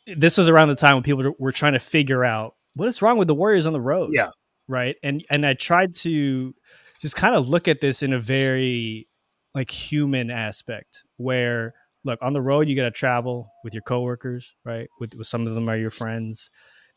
[0.08, 3.18] this was around the time when people were trying to figure out what is wrong
[3.18, 4.12] with the Warriors on the road.
[4.14, 4.30] Yeah.
[4.68, 4.96] Right?
[5.04, 6.54] And and I tried to
[7.00, 9.08] just kind of look at this in a very
[9.54, 11.74] like human aspect where
[12.06, 12.70] look on the road.
[12.70, 14.88] You got to travel with your coworkers, right?
[15.00, 16.50] With, with some of them are your friends.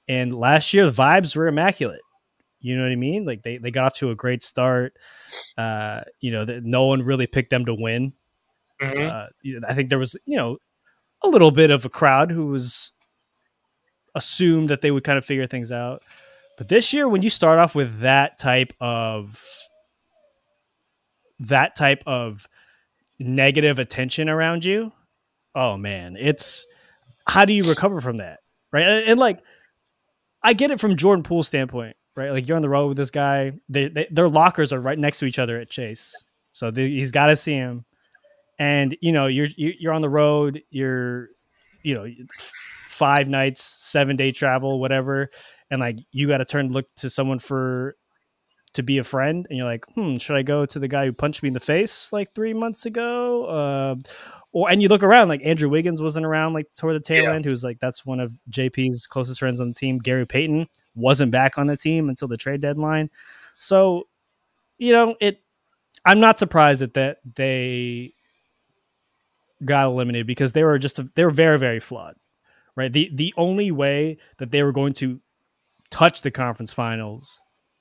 [0.09, 2.01] And last year, the vibes were immaculate.
[2.61, 3.25] You know what I mean?
[3.25, 4.95] Like they, they got off to a great start.
[5.57, 8.13] Uh, you know, that no one really picked them to win.
[8.81, 9.11] Mhm.
[9.11, 10.59] Uh, you know, I think there was, you know,
[11.23, 12.93] a little bit of a crowd who was
[14.15, 16.03] assumed that they would kind of figure things out.
[16.57, 19.41] But this year, when you start off with that type of
[21.41, 22.49] that type of
[23.19, 24.93] negative attention around you,
[25.55, 26.67] oh man, it's
[27.27, 28.41] how do you recover from that,
[28.73, 28.85] right?
[28.85, 29.41] And, and, like,
[30.43, 32.31] I get it from Jordan Poole's standpoint, right?
[32.31, 35.19] Like you're on the road with this guy, they, they, their lockers are right next
[35.19, 36.15] to each other at Chase,
[36.53, 37.85] so he's got to see him.
[38.59, 40.63] And you know you're you- you're on the road.
[40.71, 41.29] You're
[41.85, 42.07] you know
[42.83, 45.31] five nights seven day travel whatever.
[45.71, 47.95] And like you got to turn look to someone for
[48.75, 51.13] to be a friend and you're like hmm should i go to the guy who
[51.13, 53.45] punched me in the face like three months ago?
[53.47, 53.95] Uh,
[54.53, 57.33] or and you look around like andrew wiggins wasn't around like toward the tail Yeah.
[57.35, 59.99] end who's like that's one of jp's closest friends on the team.
[59.99, 63.11] Gary payton wasn't back on the team until the trade deadline.
[63.55, 64.09] So
[64.79, 65.43] you know it
[66.05, 68.13] i'm not surprised that that they
[69.65, 72.15] got eliminated because they were just they were very very flawed
[72.77, 72.93] right?
[72.93, 75.21] The the only way that they were going to
[75.91, 77.41] touch the conference finals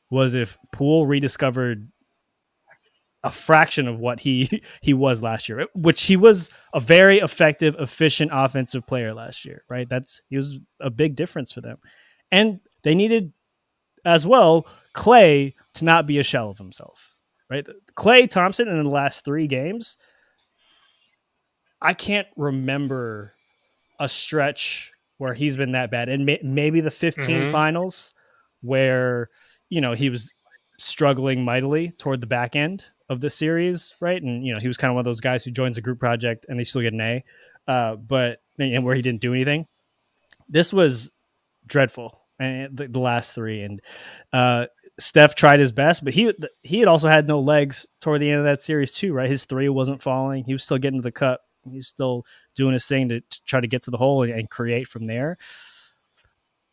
[0.10, 1.90] was if Poole rediscovered
[3.24, 7.76] a fraction of what he he was last year which he was a very effective
[7.80, 9.90] efficient offensive player last year right?
[9.90, 11.78] That's he was a big difference for them.
[12.32, 13.34] And they needed
[14.06, 17.16] as well Klay to not be a shell of himself
[17.50, 17.68] right?
[17.96, 19.98] Klay Thompson in the last 3 games
[21.82, 23.34] I can't remember
[24.00, 27.50] a stretch where he's been that bad, and may- maybe the 15 Mhm.
[27.52, 28.14] finals
[28.62, 29.30] where
[29.70, 30.34] you know he was
[30.78, 34.22] struggling mightily toward the back end of the series, right?
[34.22, 36.00] And you know he was kind of one of those guys who joins a group
[36.00, 37.24] project and they still get an A,
[37.68, 39.68] uh, but and where he didn't do anything.
[40.50, 41.12] This was
[41.66, 43.82] dreadful, and the, the last three, and
[44.34, 44.68] uh,
[45.00, 48.40] Steph tried his best, but he he had also had no legs toward the end
[48.40, 49.30] of that series too, right?
[49.30, 50.46] His three wasn't falling.
[50.46, 51.42] He was still getting to the cup.
[51.70, 52.26] He was still
[52.56, 55.04] doing his thing to, to try to get to the hole and, and create from
[55.04, 55.38] there.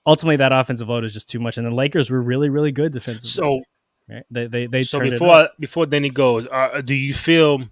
[0.07, 2.93] Ultimately, that offensive load is just too much, and the Lakers were really, really good
[2.93, 3.31] defensively.
[3.31, 3.63] So
[4.09, 4.25] right?
[4.31, 7.63] they they they so before before Denny goes, uh, do you feel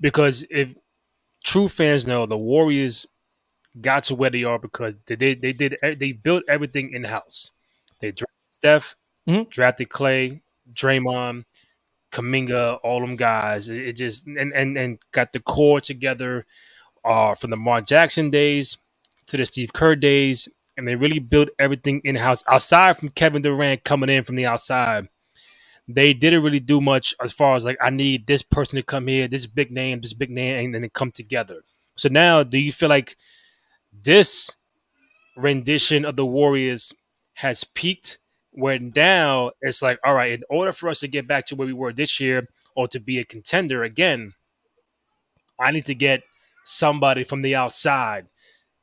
[0.00, 0.74] because if
[1.44, 3.06] true fans know the Warriors
[3.80, 7.52] got to where they are because they did they did they built everything in house.
[8.00, 8.96] They drafted Steph,
[9.28, 9.50] Mhm.
[9.50, 10.40] drafted Klay,
[10.72, 11.44] Draymond,
[12.12, 13.68] Kuminga, all them guys.
[13.68, 16.46] It, it just and, and and got the core together
[17.04, 18.78] uh, from the Mark Jackson days
[19.26, 22.44] to the Steve Kerr days, and they really built everything in house.
[22.46, 25.08] Outside from Kevin Durant coming in from the outside,
[25.88, 29.08] they didn't really do much as far as like I need this person to come
[29.08, 31.62] here, this big name, this big name, and then they come together.
[31.96, 33.16] So now, do you feel like
[33.92, 34.54] this
[35.36, 36.94] rendition of the Warriors
[37.34, 38.20] has peaked?
[38.52, 41.66] Where now it's like, all right, in order for us to get back to where
[41.66, 44.32] we were this year or to be a contender again,
[45.60, 46.22] I need to get
[46.64, 48.26] somebody from the outside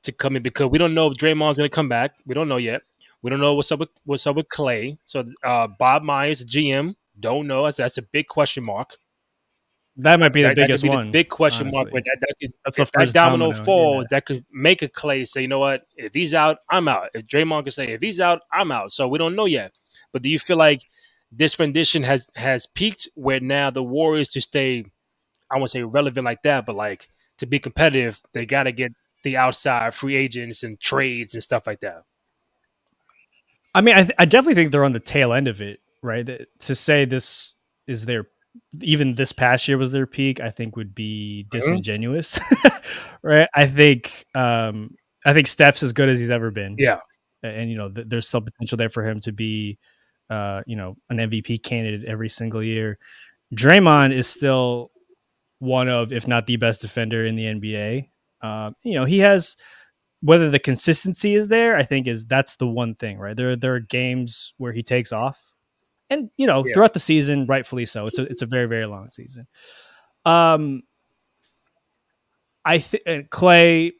[0.05, 2.13] to come in because we don't know if Draymond's going to come back.
[2.25, 2.81] We don't know yet.
[3.21, 4.97] We don't know what's up with what's up with Klay.
[5.05, 7.63] So uh, Bob Myers, GM, don't know.
[7.63, 8.91] That's, that's a big question mark.
[9.97, 11.11] That might be the That- that biggest be the one.
[11.11, 11.83] big question mark.
[11.87, 11.93] honestly.
[11.93, 14.07] Where that, that could, That's the if that first domino, domino, falls, yeah.
[14.11, 15.85] that could make a Klay say, you know what?
[15.95, 17.09] If he's out, I'm out.
[17.13, 18.91] If Draymond can say, if he's out, I'm out.
[18.91, 19.71] So we don't know yet.
[20.11, 20.81] But do you feel like
[21.31, 24.85] this rendition has has peaked where now the Warriors to stay,
[25.49, 28.91] I won't say relevant like that, but like to be competitive, they got to get
[29.25, 32.03] the outside free agents and trades and stuff like that.
[33.73, 36.25] I mean, I, th- I definitely think they're on the tail end of it, right?
[36.25, 37.55] That- To say this
[37.87, 38.27] is their
[38.81, 42.39] even this past year was their peak, I think would be disingenuous,
[43.21, 43.49] right?
[43.53, 46.99] I think um, I think Steph's as good as he's ever been, Yeah.
[47.43, 49.77] and you know th- there's still potential there for him to be,
[50.29, 52.97] uh, you know, an MVP candidate every single year.
[53.53, 54.89] Draymond is still
[55.59, 58.07] one of, if not the best defender in the NBA.
[58.45, 59.55] Uh, you know, he has
[60.21, 61.75] whether the consistency is there.
[61.77, 63.35] I think is that's the one thing, right?
[63.35, 65.53] There there are games where he takes off,
[66.09, 66.73] and you know Yeah.
[66.73, 68.05] throughout the season, rightfully so.
[68.05, 69.47] It's a it's a very very long season.
[70.25, 70.83] Um,
[72.63, 73.91] I think Klay.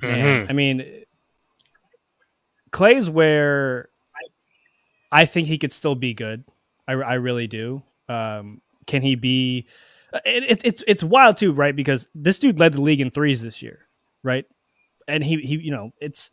[0.00, 0.50] Man, Mhm.
[0.50, 1.04] I mean,
[2.70, 3.88] Klay's where
[5.10, 6.44] I think he could still be good.
[6.86, 7.82] I, I really do.
[8.08, 9.66] Um, can he be?
[10.24, 11.74] It, it, it's it's wild too, right?
[11.74, 13.80] Because this dude led the league in threes this year,
[14.22, 14.46] right?
[15.06, 16.30] And he he you know it's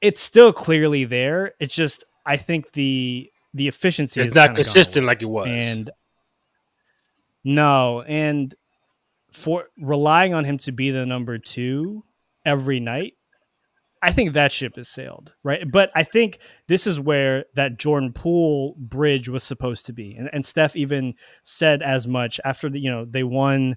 [0.00, 1.54] it's still clearly there.
[1.58, 5.48] It's just I think the the efficiency It's not kinda gone consistent like it was.
[5.48, 5.90] and
[7.44, 8.54] no, and
[9.30, 12.04] for relying on him to be the number two
[12.44, 13.14] every night,
[14.02, 15.70] I think that ship has sailed, right?
[15.70, 20.28] But I think this is where that Jordan Poole bridge was supposed to be, and,
[20.32, 23.76] and Steph even said as much after the, you know they won,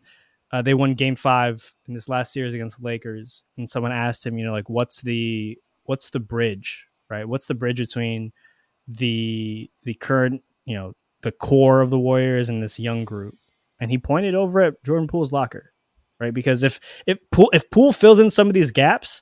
[0.52, 4.26] uh, they won Game Five in this last series against the Lakers, and someone asked
[4.26, 7.28] him, you know, like what's the what's the bridge, right?
[7.30, 8.34] What's the bridge between
[8.88, 13.36] the the current, you know, the core of the Warriors and this young group?
[13.80, 15.72] And he pointed over at Jordan Poole's locker,
[16.20, 16.34] right?
[16.34, 19.22] Because if if Poole if Poole fills in some of these gaps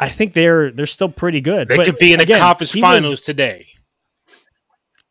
[0.00, 1.68] I think they're they're still pretty good.
[1.68, 3.66] They but could be in the again, conference finals was today.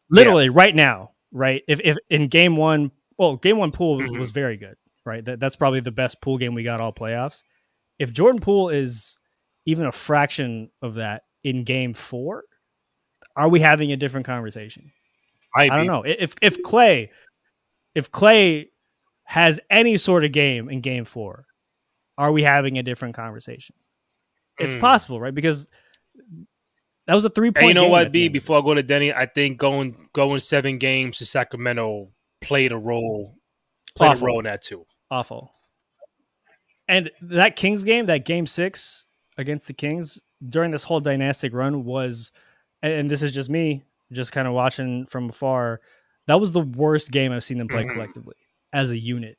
[0.10, 1.64] literally right now, right?
[1.68, 4.18] If if in game one, well, game one Poole Mhm.
[4.18, 5.24] was very good, right?
[5.24, 7.44] That that's probably the best Poole game we got all playoffs.
[8.00, 9.18] If Jordan Poole is
[9.66, 12.44] even a fraction of that in game four,
[13.36, 14.92] are we having a different conversation?
[15.56, 15.88] Might I don't be.
[15.88, 16.04] know.
[16.04, 17.10] If if Klay,
[17.96, 18.68] if Klay
[19.26, 21.46] has any sort of game in game four,
[22.18, 23.76] are we having a different conversation?
[24.60, 24.82] It's Mm.
[24.82, 25.34] possible, right?
[25.36, 25.70] Because
[27.06, 27.68] that was a three point.
[27.68, 28.28] You know what, B?
[28.28, 32.78] Before I go to Denny, I think going going seven games to Sacramento played a
[32.78, 33.36] role
[33.96, 34.24] played Awful.
[34.24, 34.86] a role in that too.
[35.10, 35.52] awful.
[36.88, 39.06] And that Kings game, that game six
[39.38, 42.32] against the Kings during this whole dynastic run was,
[42.82, 45.82] and this is just me, just kind of watching from afar.
[46.28, 47.90] That was the worst game I've seen them play Mhm.
[47.92, 48.36] collectively
[48.72, 49.38] as a unit.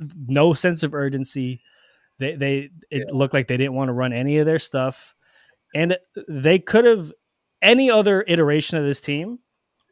[0.00, 1.60] No sense of urgency.
[2.22, 5.14] They they it looked like they didn't want to run any of their stuff,
[5.74, 5.96] and
[6.28, 7.12] they could have
[7.60, 9.40] any other iteration of this team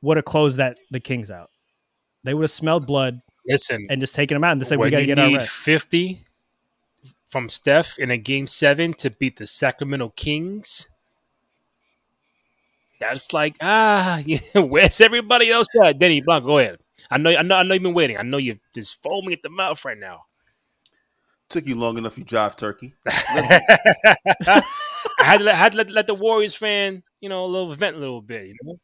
[0.02, 1.50] would have closed that the Kings out.
[2.22, 4.90] They would have smelled blood Listen, and just taken them out and just said we
[4.90, 6.24] got to get need fifty
[7.26, 10.90] from Steph in a game seven to beat the Sacramento Kings,
[13.00, 14.22] that's like ah,
[14.54, 15.98] where's everybody else at?
[15.98, 16.78] Denny Blanc, go ahead.
[17.10, 18.18] I know, I know, I know you've been waiting.
[18.18, 20.24] I know you're just foaming at the mouth right now.
[21.50, 22.94] Took you long enough, you jive turkey.
[23.06, 24.62] I
[25.18, 27.96] had to, let, had to let, let the Warriors fan, you know, a little vent
[27.96, 28.46] a little bit.
[28.46, 28.78] You know?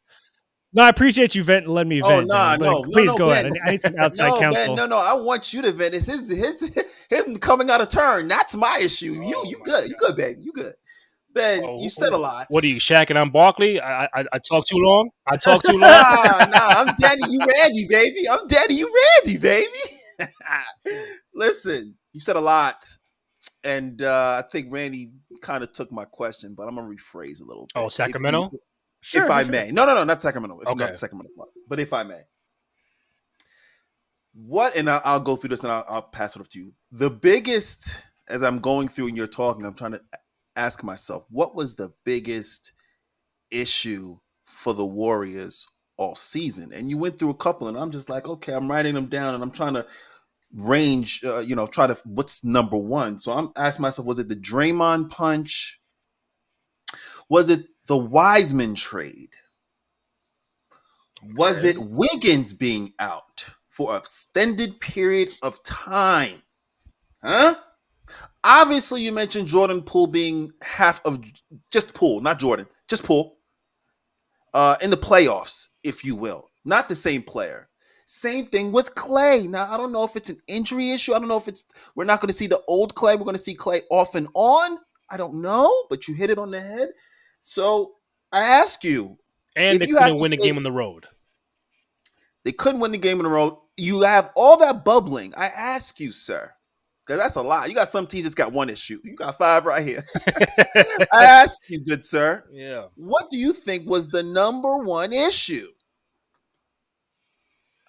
[0.73, 1.67] No, I appreciate you vent.
[1.67, 2.27] Let me Oh, vent.
[2.27, 3.45] nah, Dylan, but no, no, please no, go Ben.
[3.45, 3.57] ahead.
[3.65, 4.65] I need some outside no, counsel.
[4.67, 4.97] Ben, no, no.
[4.97, 5.95] I want you to vent.
[5.95, 6.77] It's his, his,
[7.09, 8.27] him coming out of turn.
[8.27, 9.13] That's my issue.
[9.13, 9.89] you, Oh, you my good.
[9.89, 10.41] You good, baby.
[10.41, 10.73] You good.
[11.33, 12.47] Ben, Oh, you said a lot.
[12.49, 13.79] What are you, Shaq and I'm Barkley?
[13.79, 15.09] I, I, I talk too long.
[15.25, 15.81] I talk too long.
[15.81, 16.81] nah, nah.
[16.81, 17.21] I'm Daddy.
[17.29, 18.27] You Randy, baby.
[18.29, 18.73] I'm Daddy.
[18.75, 20.29] You Randy, baby.
[21.33, 22.83] Listen, you said a lot,
[23.63, 25.11] and uh, I think Randy
[25.43, 27.65] kind of took my question, but I'm gonna rephrase a little.
[27.65, 27.73] Bit.
[27.75, 28.49] Oh, If Sacramento?
[28.51, 28.59] you-
[29.01, 29.51] Sure, if I sure.
[29.51, 29.71] may.
[29.71, 30.59] No, no, no, not Sacramento.
[30.61, 30.85] If Okay.
[30.85, 31.29] Not Sacramento
[31.69, 32.21] but if I may.
[34.33, 36.73] What, and I'll, I'll go through this and I'll, I'll pass it off to you.
[36.91, 40.01] The biggest, as I'm going through and you're talking, I'm trying to
[40.55, 42.73] ask myself, what was the biggest
[43.51, 46.73] issue for the Warriors all season?
[46.73, 49.35] And you went through a couple, and I'm just like, okay, I'm writing them down
[49.35, 49.85] and I'm trying to
[50.53, 53.19] range, uh, you know, try to, what's number one?
[53.19, 55.79] So I'm asking myself, was it the Draymond punch?
[57.29, 59.29] Was it the Wiseman trade?
[61.35, 66.41] Was it Wiggins being out for an extended period of time?
[67.23, 67.55] Huh?
[68.43, 71.19] Obviously, you mentioned Jordan Poole being half of
[71.71, 73.37] just Poole, not Jordan, just Poole.
[74.53, 77.67] Uh, in the playoffs, if you will, not the same player.
[78.09, 79.49] Same thing with Klay.
[79.49, 81.13] Now, I don't know if it's an injury issue.
[81.13, 83.17] I don't know if it's we're not going to see the old Klay.
[83.17, 84.79] We're going to see Klay off and on.
[85.09, 86.89] I don't know, but you hit it on the head.
[87.41, 87.95] So
[88.31, 89.17] I ask you,
[89.57, 91.05] And If they you couldn't win a say- game on the road.
[92.43, 93.57] they couldn't win the game on the road.
[93.75, 95.33] You have all that bubbling.
[95.35, 96.51] I ask you, sir,
[97.05, 97.67] because that's a lot.
[97.67, 98.99] You got some teams just got one issue.
[99.03, 100.03] You got five right here.
[101.13, 102.85] I ask you, good sir, yeah.
[102.95, 105.67] what do you think was the number one issue?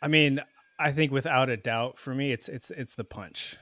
[0.01, 0.41] I mean,
[0.79, 3.57] I think without a doubt for me, it's it's it's the punch,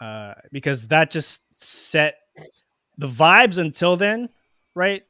[0.00, 2.16] uh, because that just set
[2.96, 4.28] the vibes until then,
[4.74, 5.02] right?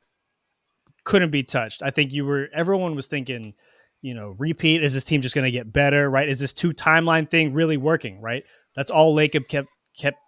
[1.04, 1.82] Couldn't be touched.
[1.82, 2.48] I think you were.
[2.54, 3.54] Everyone was thinking,
[4.00, 4.82] you know, repeat.
[4.82, 6.08] Is this team just going to get better?
[6.08, 6.28] Right?
[6.28, 8.20] Is this two timeline thing really working?
[8.20, 8.44] Right?
[8.74, 10.18] That's all Lacob kept kept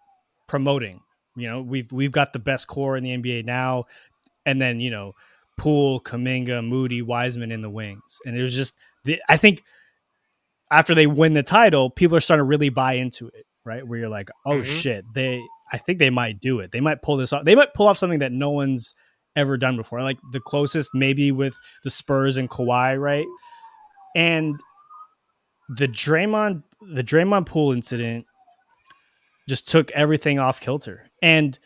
[0.48, 1.00] promoting.
[1.34, 3.84] You know, we've we've got the best core in the NBA now,
[4.44, 5.14] and then you know,
[5.56, 8.76] Poole, Kuminga, Moody, Wiseman in the wings, and it was just.
[9.04, 9.62] The, I think
[10.72, 13.86] after they win the title, people are starting to really buy into it, right?
[13.86, 14.64] Where you're like, oh Mhm.
[14.64, 15.40] shit, they
[15.74, 16.70] I think they might do it.
[16.72, 17.44] They might pull this off.
[17.44, 18.94] They might pull off something that no one's
[19.36, 20.02] ever done before.
[20.02, 21.54] Like the closest maybe with
[21.84, 23.26] the Spurs and Kawhi, right?
[24.14, 24.58] And
[25.68, 26.62] the Draymond
[26.94, 28.26] the Draymond Poole incident
[29.48, 31.08] just took everything off kilter.
[31.22, 31.58] And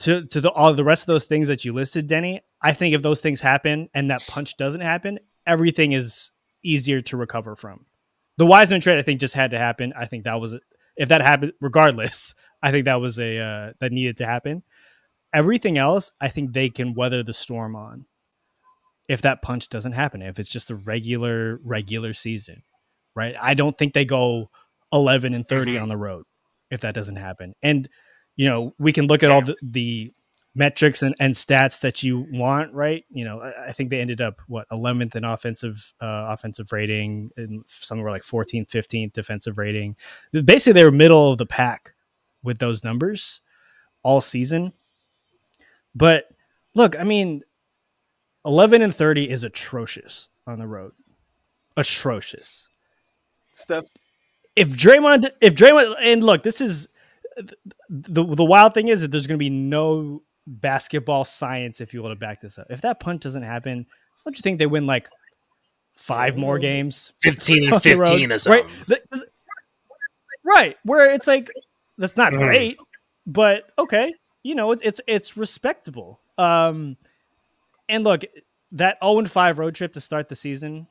[0.00, 2.94] to to the all the rest of those things that you listed, Denny, I think
[2.94, 7.86] if those things happen and that punch doesn't happen, everything is easier to recover from
[8.36, 9.92] the Wiseman trade, I think, just had to happen.
[9.96, 10.58] I think that was
[10.96, 14.62] if that happened, regardless, I think that was a uh, that needed to happen.
[15.32, 18.06] Everything else, I think they can weather the storm on.
[19.08, 22.62] If that punch doesn't happen, if it's just a regular regular season,
[23.14, 23.34] right?
[23.40, 24.50] I don't think they go
[24.92, 25.82] eleven and 30 Mhm.
[25.82, 26.24] on the road
[26.70, 27.54] if that doesn't happen.
[27.62, 27.88] And
[28.36, 30.12] you know, we can look at all the, the
[30.54, 33.04] metrics and, and stats that you want, right?
[33.10, 37.30] You know, I, I think they ended up what 11th in offensive uh, offensive rating
[37.36, 39.96] and somewhere like 14th, 15th defensive rating.
[40.32, 41.94] Basically, they were middle of the pack
[42.42, 43.40] with those numbers
[44.02, 44.72] all season.
[45.94, 46.28] But
[46.74, 47.42] look, I mean,
[48.44, 50.92] 11 and 30 is atrocious on the road.
[51.76, 52.68] Atrocious.
[53.52, 53.84] Steph,
[54.54, 56.88] If Draymond, if Draymond, and look, this is
[57.88, 62.02] the the wild thing is that there's going to be no basketball science, if you
[62.02, 62.66] will, to back this up.
[62.70, 63.86] If that punt doesn't happen,
[64.24, 65.08] don't you think they win like
[65.96, 67.12] five more games?
[67.22, 68.04] 15 and the road?
[68.06, 68.66] 15 or something.
[68.90, 69.22] Right.
[70.44, 70.76] Right.
[70.84, 71.50] Where it's like
[71.96, 72.38] that's not Mhm.
[72.38, 72.78] great,
[73.26, 76.20] but okay, you know, it's it's it's respectable.
[76.36, 76.96] Um
[77.88, 78.22] and look,
[78.72, 80.86] that 0 and 5 road trip to start the season,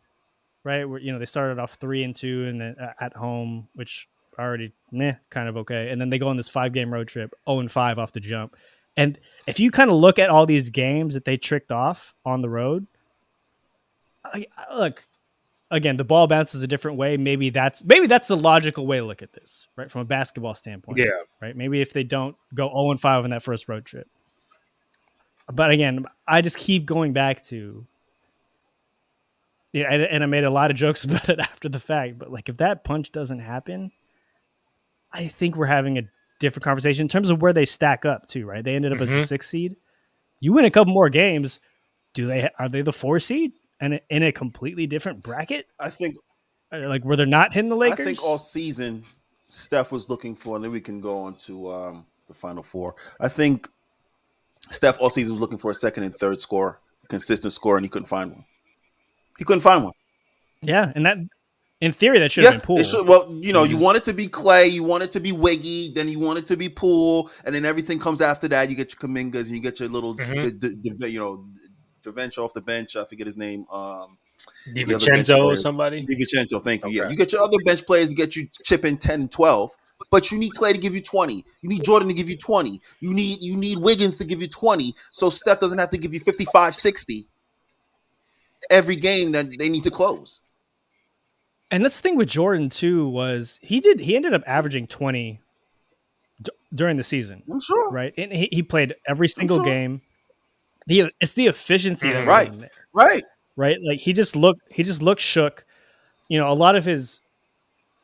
[0.64, 0.86] right?
[0.86, 4.08] Where you know, they started off 3 and 2 and then uh, at home, which
[4.40, 5.90] already meh, kind of okay.
[5.92, 8.20] And then they go on this five game road trip, 0 and 5 off the
[8.20, 8.56] jump.
[8.96, 12.42] And if you kind of look at all these games that they tricked off on
[12.42, 12.86] the road,
[14.24, 15.04] I, I- look,
[15.72, 17.18] again, the ball bounces a different way.
[17.18, 19.90] Maybe that's maybe that's the logical way to look at this, right?
[19.90, 21.00] From a basketball standpoint.
[21.00, 21.06] Yeah.
[21.42, 21.56] Right.
[21.56, 24.08] Maybe if they don't go 0 and 5 on that first road trip.
[25.52, 27.86] But again, I just keep going back to
[29.74, 32.20] yeah, and, and I made a lot of jokes about it after the fact.
[32.20, 33.92] But like, if that punch doesn't happen,
[35.12, 36.04] I think we're having a
[36.44, 38.46] different conversation in terms of where they stack up too.
[38.46, 38.64] Right?
[38.64, 39.18] They ended up as Mhm.
[39.18, 39.76] a six seed.
[40.40, 41.60] You win a couple more games.
[42.14, 45.68] Do they are they the four seed and in a completely different bracket?
[45.80, 46.16] I think
[46.72, 48.00] Like where they're not hitting the Lakers?
[48.00, 49.04] I think all season
[49.50, 52.96] Steph was looking for, and then we can go on to um, the final four.
[53.20, 53.70] I think
[54.72, 56.80] Steph all season was looking for a second and third score,
[57.10, 58.46] consistent score, and he couldn't find one.
[59.38, 59.94] He couldn't find one.
[60.64, 61.18] yeah, and that
[61.84, 62.84] in theory that should have Yeah, been Poole.
[62.86, 65.34] should, well, you know, you want it to be Klay, you want it to be
[65.34, 68.70] Wiggy, then you want it to be Poole, and then everything comes after that.
[68.70, 70.44] You get your Kumingas and you get your little, Mhm.
[70.44, 71.46] the, the, the, you know,
[72.04, 72.96] DaVinci off the bench.
[72.96, 73.66] I forget his name.
[73.70, 74.18] Um,
[74.66, 76.08] The other bench DiVincenzo or somebody.
[76.08, 76.92] DiVincenzo, thank you.
[76.92, 79.72] Yeah, you get your other bench players to get you chipping 10 and 12,
[80.10, 81.44] but you need Klay to give you 20.
[81.62, 82.82] You need Jordan to give you 20.
[83.02, 84.96] You need you need Wiggins to give you 20.
[85.12, 87.28] So Steph doesn't have to give you 55, 60
[88.70, 90.40] every game that they need to close.
[91.74, 95.42] And that's the thing with Jordan too was he did he ended up averaging twenty
[96.42, 97.90] d- during the season, I'm sure.
[97.92, 98.14] right?
[98.18, 99.66] And he, he played every single sure.
[99.66, 100.02] game.
[100.88, 102.28] The it's the efficiency that Mhm.
[102.28, 102.40] Right.
[102.48, 103.24] wasn't there, Right.
[103.56, 103.78] right?
[103.86, 105.66] Like he just looked he just looked shook.
[106.30, 107.22] You know, a lot of his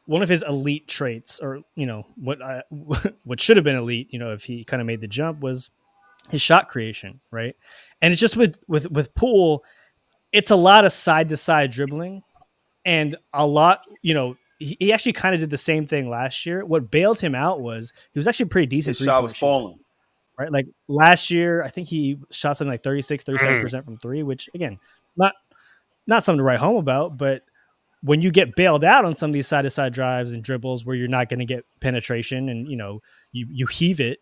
[0.05, 2.63] one of his elite traits, or you know what I,
[3.23, 5.69] what should have been elite, you know, if he kind of made the jump was
[6.29, 7.55] his shot creation, right?
[8.01, 9.63] And it's just with with with Poole,
[10.31, 12.23] it's a lot of side to side dribbling,
[12.89, 16.43] and a lot, you know, he, he actually kind of did the same thing last
[16.47, 16.65] year.
[16.65, 18.97] What bailed him out was he was actually pretty decent.
[18.97, 19.79] His shot was shooter, falling.
[20.39, 20.51] right?
[20.51, 23.27] Like last year, I think he shot something like 36, mm.
[23.27, 24.79] 37 percent from three, which again,
[25.15, 25.35] not
[26.07, 27.43] not something to write home about, but
[28.01, 30.83] when you get bailed out on some of these side to side drives and dribbles
[30.83, 34.17] where you're not going to get penetration and you know you you heave it,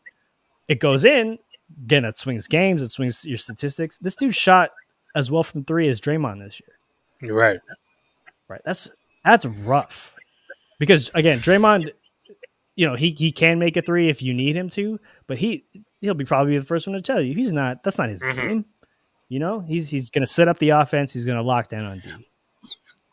[0.67, 1.39] it goes in.
[1.85, 2.81] Again, that swings games.
[2.81, 3.97] It swings your statistics.
[3.97, 4.71] This dude shot
[5.15, 6.75] as well from three as Draymond this year.
[7.21, 7.59] You're right.
[8.47, 8.61] Right.
[8.65, 8.89] That's
[9.25, 10.15] that's rough.
[10.79, 11.89] Because again, Draymond,
[12.75, 15.65] you know, he he can make a three if you need him to, but he
[16.01, 17.83] he'll be probably the first one to tell you he's not.
[17.83, 18.35] That's not his Mhm.
[18.35, 18.65] game.
[19.29, 21.11] You know, he's he's going to set up the offense.
[21.13, 22.09] He's going to lock down on D.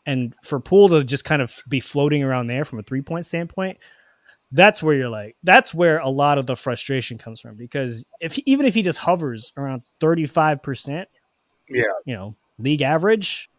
[0.05, 3.25] And for Poole to just kind of be floating around there from a three point
[3.25, 3.79] standpoint,
[4.51, 7.57] that's where you're like, that's where a lot of the frustration comes from.
[7.57, 11.09] Because if he, even if he just hovers around thirty five percent,
[11.67, 11.83] Yeah.
[12.05, 13.49] you know, league average,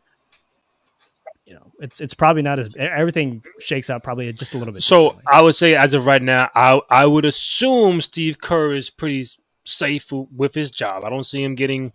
[1.47, 4.83] you know, it's it's probably not as everything shakes out probably just a little bit.
[4.83, 5.18] So.
[5.27, 9.25] I would say, as of right now, I I would assume Steve Kerr is pretty
[9.64, 11.05] safe with his job.
[11.05, 11.93] I don't see him getting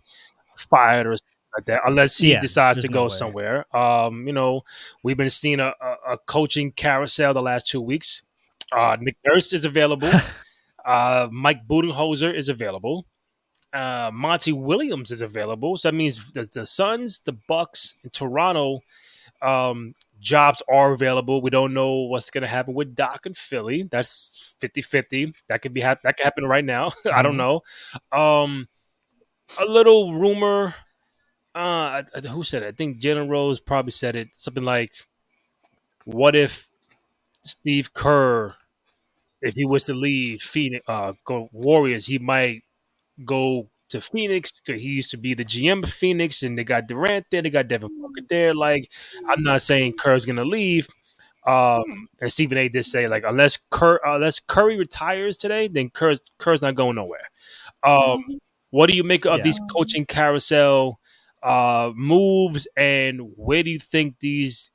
[0.56, 3.08] fired or like that, unless he Yeah, decides to there's go way.
[3.10, 3.76] somewhere.
[3.76, 4.62] Um, you know,
[5.02, 8.22] we've been seeing a, a, a coaching carousel the last two weeks.
[8.72, 10.08] Uh, Nick Nurse is available.
[10.86, 13.04] uh, Mike Budenholzer is available.
[13.70, 15.76] Uh, Monty Williams is available.
[15.76, 18.80] So that means the, the Suns, the Bucks, and Toronto
[19.42, 21.42] um, jobs are available.
[21.42, 23.82] We don't know what's going to happen with Doc and Philly.
[23.82, 25.34] That's 50-50.
[25.48, 26.92] That could be hap- that could happen right now.
[27.12, 27.62] I don't know.
[28.12, 28.68] Um,
[29.60, 30.74] a little rumor.
[31.54, 32.68] Uh, who said it?
[32.68, 34.28] I think Jenna Rose probably said it.
[34.32, 34.92] Something like,
[36.04, 36.68] what if
[37.42, 38.54] Steve Kerr,
[39.42, 42.62] if he was to leave Phoenix, uh, go Warriors, he might
[43.24, 46.88] go to Phoenix because he used to be the GM of Phoenix, and they got
[46.88, 48.54] Durant there, they got Devin Booker there.
[48.54, 48.90] Like,
[49.28, 50.88] I'm not saying Kerr's gonna leave.
[51.44, 52.68] Um, and Stephen A.
[52.68, 57.28] did say like unless Kerr, unless Curry retires today, then Kerr's Kerr's not going nowhere.
[57.82, 58.22] Um,
[58.70, 59.42] what do you make of Yeah.
[59.42, 61.00] these coaching carousel
[61.42, 64.70] uh, moves, and where do you think these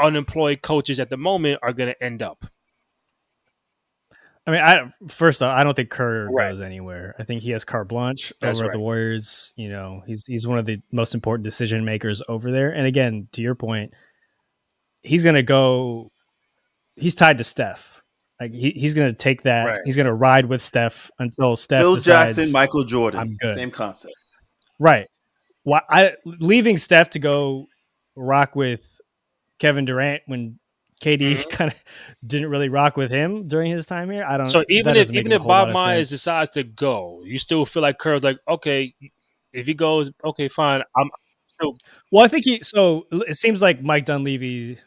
[0.00, 2.46] unemployed coaches at the moment are going to end up?
[4.48, 6.48] I mean, I first off, I don't think Kerr Right.
[6.48, 7.14] goes anywhere.
[7.18, 8.78] I think he has carte blanche That's over at the.
[8.78, 9.52] Warriors.
[9.56, 12.70] You know, he's he's one of the most important decision makers over there.
[12.70, 13.92] And again, to your point,
[15.02, 16.10] he's going to go.
[16.96, 18.02] He's tied to Steph.
[18.40, 19.64] Like he, he's going to take that.
[19.66, 19.80] Right.
[19.84, 23.54] He's going to ride with Steph until Steph Bill decides, Jackson, Michael Jordan, I'm good.
[23.54, 24.14] same concept.
[24.78, 25.08] Right.
[25.64, 27.66] Why I leaving Steph to go
[28.16, 28.98] rock with
[29.58, 30.58] Kevin Durant when
[31.00, 31.50] KD Mhm.
[31.50, 31.84] kind of
[32.26, 34.24] didn't really rock with him during his time here.
[34.24, 34.46] I don't.
[34.46, 38.24] So even if even if Bob Myers decides to go, you still feel like Kerr's
[38.24, 38.94] like okay,
[39.52, 40.82] if he goes, okay, fine.
[40.96, 41.10] I'm
[41.60, 41.76] So.
[42.12, 42.60] Well, I think he.
[42.62, 44.78] So it seems like Mike Dunleavy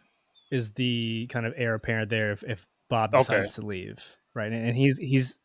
[0.51, 3.19] is the kind of heir apparent there if, if Bob Okay.
[3.19, 4.51] decides to leave, right?
[4.51, 5.39] And, and he's he's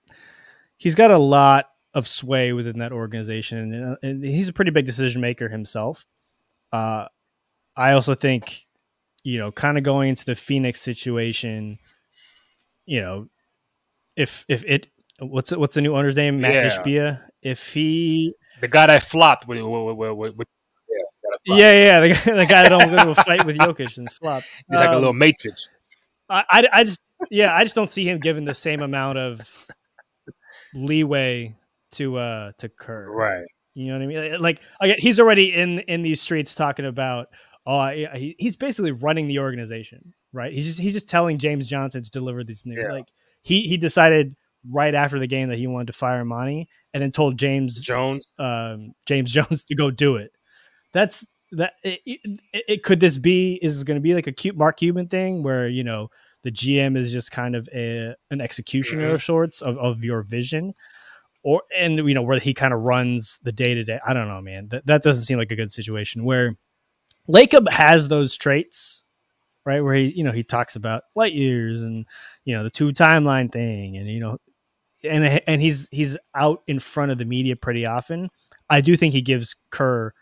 [0.78, 4.84] he's got a lot of sway within that organization, and, and he's a pretty big
[4.84, 6.06] decision maker himself.
[6.72, 7.06] Uh,
[7.76, 8.65] I also think,
[9.26, 11.78] you know, kind of going into the Phoenix situation,
[12.84, 13.26] you know,
[14.14, 14.86] if if it
[15.18, 16.66] what's what's the new owner's name, Matt Yeah.
[16.68, 20.48] Ishbia, if he the guy that flopped with with, with, with, with
[21.44, 23.98] yeah, yeah, yeah, the guy, the guy that don't go to a fight with Jokic
[23.98, 24.44] and flop.
[24.44, 25.68] He's like a Um, little matrix.
[26.28, 29.66] I, I, I just, yeah, I just don't see him given the same amount of
[30.72, 31.56] leeway
[31.92, 33.10] to uh to Kerr.
[33.10, 33.44] Right.
[33.74, 34.40] You know what I mean?
[34.40, 37.26] Like, again, he's already in in these streets talking about.
[37.66, 40.52] Oh, he, he's basically running the organization, right?
[40.52, 42.78] He's just he's just telling James Johnson to deliver these news.
[42.86, 42.92] Yeah.
[42.92, 43.06] Like
[43.42, 44.36] he he decided
[44.70, 48.26] right after the game that he wanted to fire Monty, and then told James Jones.
[48.38, 50.30] um, James Jones to go do it.
[50.92, 51.72] That's that.
[51.82, 53.58] It, it, it, could this be?
[53.62, 56.08] Is this going to be like a cute Mark Cuban thing where you know
[56.44, 59.14] the GM is just kind of a an executioner Mhm.
[59.14, 60.74] of sorts of, of your vision,
[61.42, 63.98] or and you know where he kind of runs the day to day.
[64.06, 64.68] I don't know, man.
[64.68, 66.56] That that doesn't seem like a good situation where
[67.28, 69.02] Lacob has those traits.
[69.64, 72.06] Right where he, you know, he talks about light years and
[72.44, 74.38] you know the two timeline thing, and you know,
[75.02, 78.30] and and he's he's out in front of the media pretty often.
[78.70, 80.12] I do think he gives Kerr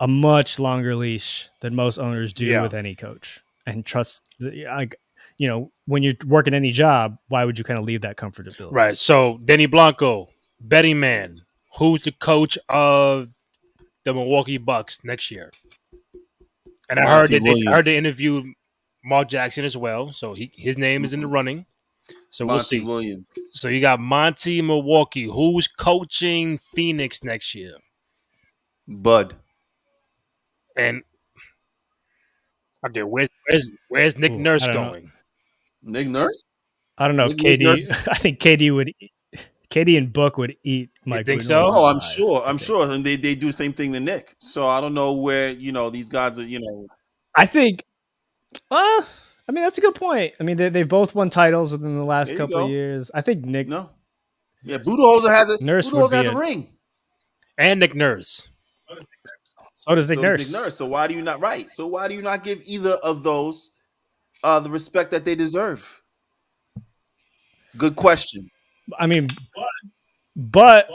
[0.00, 2.62] a much longer leash than most owners do Yeah.
[2.62, 4.26] with any coach, and trust.
[4.38, 4.96] The, like
[5.36, 8.72] you know, when you're working any job, why would you kind of leave that comfortability?
[8.72, 8.96] Right.
[8.96, 10.28] So Denny Blanco,
[10.60, 11.42] betting man,
[11.78, 13.28] who's the coach of
[14.06, 15.52] the Milwaukee Bucks next year?
[16.88, 18.46] And I heard Monty that they, I heard they interviewed
[19.04, 20.12] Mark Jackson as well.
[20.12, 21.34] So he his name is in the mm-hmm.
[21.34, 21.66] running.
[22.30, 22.80] So we'll see.
[22.80, 23.26] Williams.
[23.50, 25.24] So you got Monty Milwaukee.
[25.24, 27.74] Who's coaching Phoenix next year?
[28.86, 29.34] Bud.
[30.76, 31.02] And
[32.86, 34.92] okay, where's where's where's Nick Ooh, Nurse I don't know.
[34.92, 35.12] going?
[35.82, 36.44] Nick Nurse?
[36.96, 37.62] I don't know if Nick KD.
[37.64, 38.92] Nurse- I think KD would.
[39.76, 41.26] KD and Book would eat Mike.
[41.26, 41.66] think Budenholzer so?
[41.66, 42.42] Oh, I'm alive, sure.
[42.42, 42.90] I I'm sure.
[42.90, 44.34] And they, they do the same thing to Nick.
[44.38, 46.86] So I don't know where, you know, these guys are, you know.
[47.34, 47.84] I think.
[48.70, 49.02] Uh,
[49.48, 50.32] I mean, that's a good point.
[50.40, 52.64] I mean, they, they've both won titles within the last couple go.
[52.64, 53.10] of years.
[53.12, 53.68] I think Nick.
[53.68, 53.90] No.
[54.64, 56.68] Yeah, Budenholzer has a Nurse would has a a- ring.
[57.58, 58.50] And Nick Nurse.
[59.76, 60.52] So does Nick so Nurse.
[60.52, 60.76] Nick Nurse.
[60.76, 61.68] So why do you not right?
[61.68, 63.70] So why do you not give either of those
[64.42, 66.02] uh the respect that they deserve?
[67.76, 68.50] Good question.
[68.98, 69.28] I mean,
[70.34, 70.88] but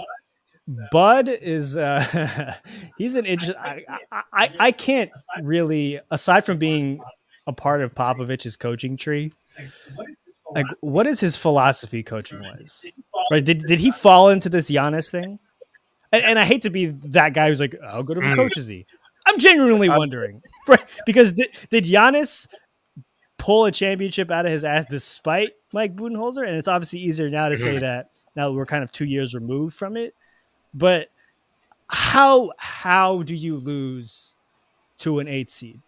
[0.91, 2.55] Bud is uh
[2.97, 3.61] he's an interesting.
[3.61, 3.83] I,
[4.31, 5.11] I I can't
[5.41, 7.01] really aside from being
[7.47, 9.31] a part of Popovich's coaching tree.
[10.53, 12.85] Like, what is his philosophy coaching wise?
[13.31, 13.43] Right?
[13.43, 15.39] Did did he fall into this Giannis thing?
[16.11, 18.35] And, and I hate to be that guy who's like, how good of a Mm.
[18.35, 18.85] coach is he?
[19.25, 20.83] I'm genuinely wondering, right?
[21.05, 22.47] Because did did Giannis
[23.37, 26.47] pull a championship out of his ass despite Mike Budenholzer?
[26.47, 29.33] And it's obviously easier now to say that now that we're kind of two years
[29.35, 30.15] removed from it.
[30.73, 31.09] But
[31.89, 34.35] how how do you lose
[34.99, 35.81] to an eight seed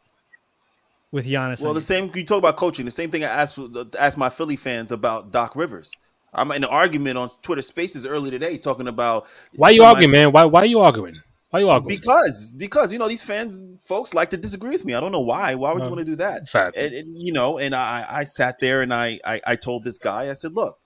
[1.11, 1.63] with Giannis?
[1.63, 2.86] Well, the same you talk about coaching.
[2.86, 3.57] The same thing I asked
[3.97, 5.91] asked my Philly fans about Doc Rivers.
[6.34, 10.31] I'm in an argument on Twitter Spaces early today talking about Why you arguing, man?
[10.31, 11.21] Why why are you arguing?
[11.53, 11.99] Why you arguing?
[11.99, 14.95] Because because you know these fans folks like to disagree with me.
[14.95, 15.53] I don't know why.
[15.53, 16.49] Why would you want to do that?
[16.49, 16.83] Facts.
[16.83, 19.99] And, and, you know, and I I sat there and I, I I told this
[19.99, 20.79] guy I said, look,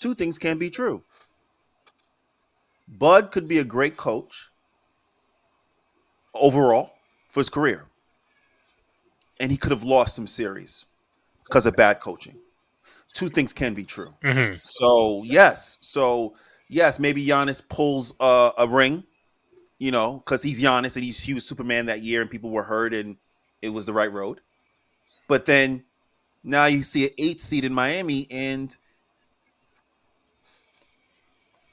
[0.00, 1.02] two things can be true.
[2.88, 4.48] Bud could be a great coach
[6.34, 6.94] overall
[7.28, 7.86] for his career.
[9.40, 10.84] and he could have lost some series
[11.44, 12.36] because of bad coaching.
[13.14, 14.14] Two things can be true.
[14.22, 14.58] Mm-hmm.
[14.62, 16.34] So yes, so
[16.68, 19.02] yes, maybe Giannis pulls uh, a ring,
[19.80, 22.62] you know, because he's Giannis and he's, he was Superman that year, and people were
[22.62, 23.16] hurt, and
[23.62, 24.40] it was the right road.
[25.26, 25.84] But then
[26.44, 28.76] now you see an eight seed in Miami, and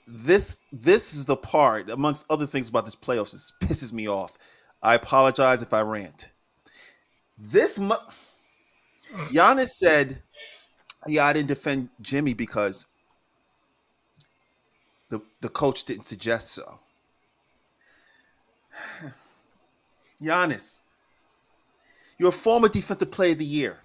[0.08, 4.38] this this is the part, amongst other things about this playoffs, that pisses me off.
[4.82, 6.32] I apologize if I rant.
[7.38, 7.96] This mu-
[9.32, 10.24] Giannis said,
[11.06, 12.86] "Yeah, I didn't defend Jimmy because
[15.10, 16.80] the the coach didn't suggest so."
[20.22, 20.82] Giannis,
[22.18, 23.78] you're a former defensive player of the year.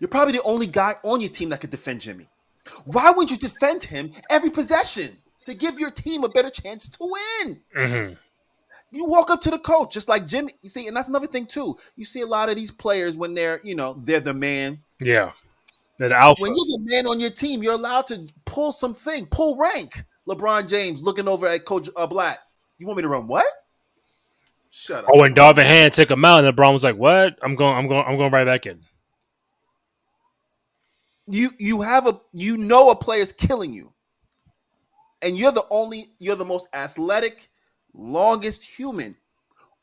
[0.00, 2.26] You're probably the only guy on your team that could defend Jimmy.
[2.84, 6.98] Why would you defend him every possession to give your team a better chance to
[7.00, 7.60] win?
[7.76, 8.14] Mm-hmm.
[8.90, 10.52] You walk up to the coach just like Jimmy.
[10.62, 11.76] You see, and that's another thing too.
[11.96, 14.78] You see a lot of these players when they're, you know, they're the man.
[15.00, 15.32] Yeah.
[15.98, 16.42] They're the alpha.
[16.42, 20.04] When you're the man on your team, you're allowed to pull something, pull rank.
[20.26, 22.38] LeBron James looking over at Coach uh, Black.
[22.78, 23.44] You want me to run what?
[24.76, 25.10] Shut up.
[25.12, 27.38] Oh, when Darvin Ham took him out, and LeBron was like, "What?
[27.42, 27.74] I'm going.
[27.76, 28.04] I'm going.
[28.06, 28.80] I'm going right back in."
[31.26, 33.92] you you have a you know a player's killing you
[35.22, 37.48] and you're the only you're the most athletic
[37.94, 39.16] longest human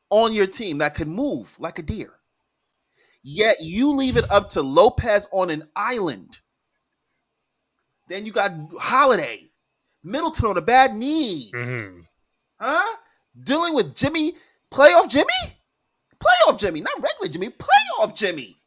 [0.09, 2.13] on your team that can move like a deer
[3.23, 6.39] yet you leave it up to lopez on an island
[8.07, 9.49] then you got holiday
[10.03, 12.01] middleton on a bad knee Mm-hmm.
[12.59, 12.95] huh
[13.43, 14.33] dealing with jimmy
[14.73, 15.25] playoff jimmy
[16.19, 18.57] playoff jimmy not regular jimmy playoff jimmy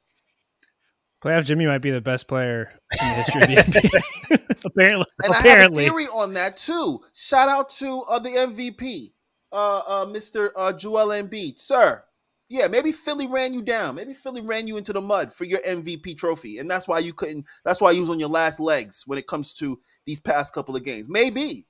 [1.24, 4.54] Playoff Jimmy might be the best player in the history of the NBA.
[4.66, 5.82] apparently, And apparently.
[5.82, 7.00] I have a theory on that too.
[7.14, 9.12] Shout out to uh, the MVP,
[9.50, 10.50] uh, uh, Mr.
[10.54, 12.04] Uh, Joel Embiid, sir.
[12.50, 13.94] Yeah, maybe Philly ran you down.
[13.94, 17.14] Maybe Philly ran you into the mud for your MVP trophy, and that's why you
[17.14, 17.46] couldn't.
[17.64, 20.76] That's why you was on your last legs when it comes to these past couple
[20.76, 21.08] of games.
[21.08, 21.66] Maybe,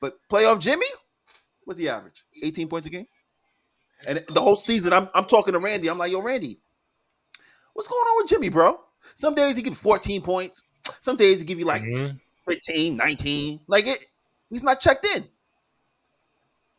[0.00, 0.86] but playoff Jimmy,
[1.64, 2.24] what's the average?
[2.40, 3.08] Eighteen points a game,
[4.06, 4.92] and the whole season.
[4.92, 5.88] I'm I'm talking to Randy.
[5.88, 6.58] I'm like, yo, Randy,
[7.74, 8.80] what's going on with Jimmy, bro?
[9.14, 10.62] Some days he give you 14 points.
[11.00, 12.18] Some days he give you like Mhm.
[12.48, 13.60] 15, 19.
[13.66, 14.04] Like it,
[14.50, 15.28] he's not checked in.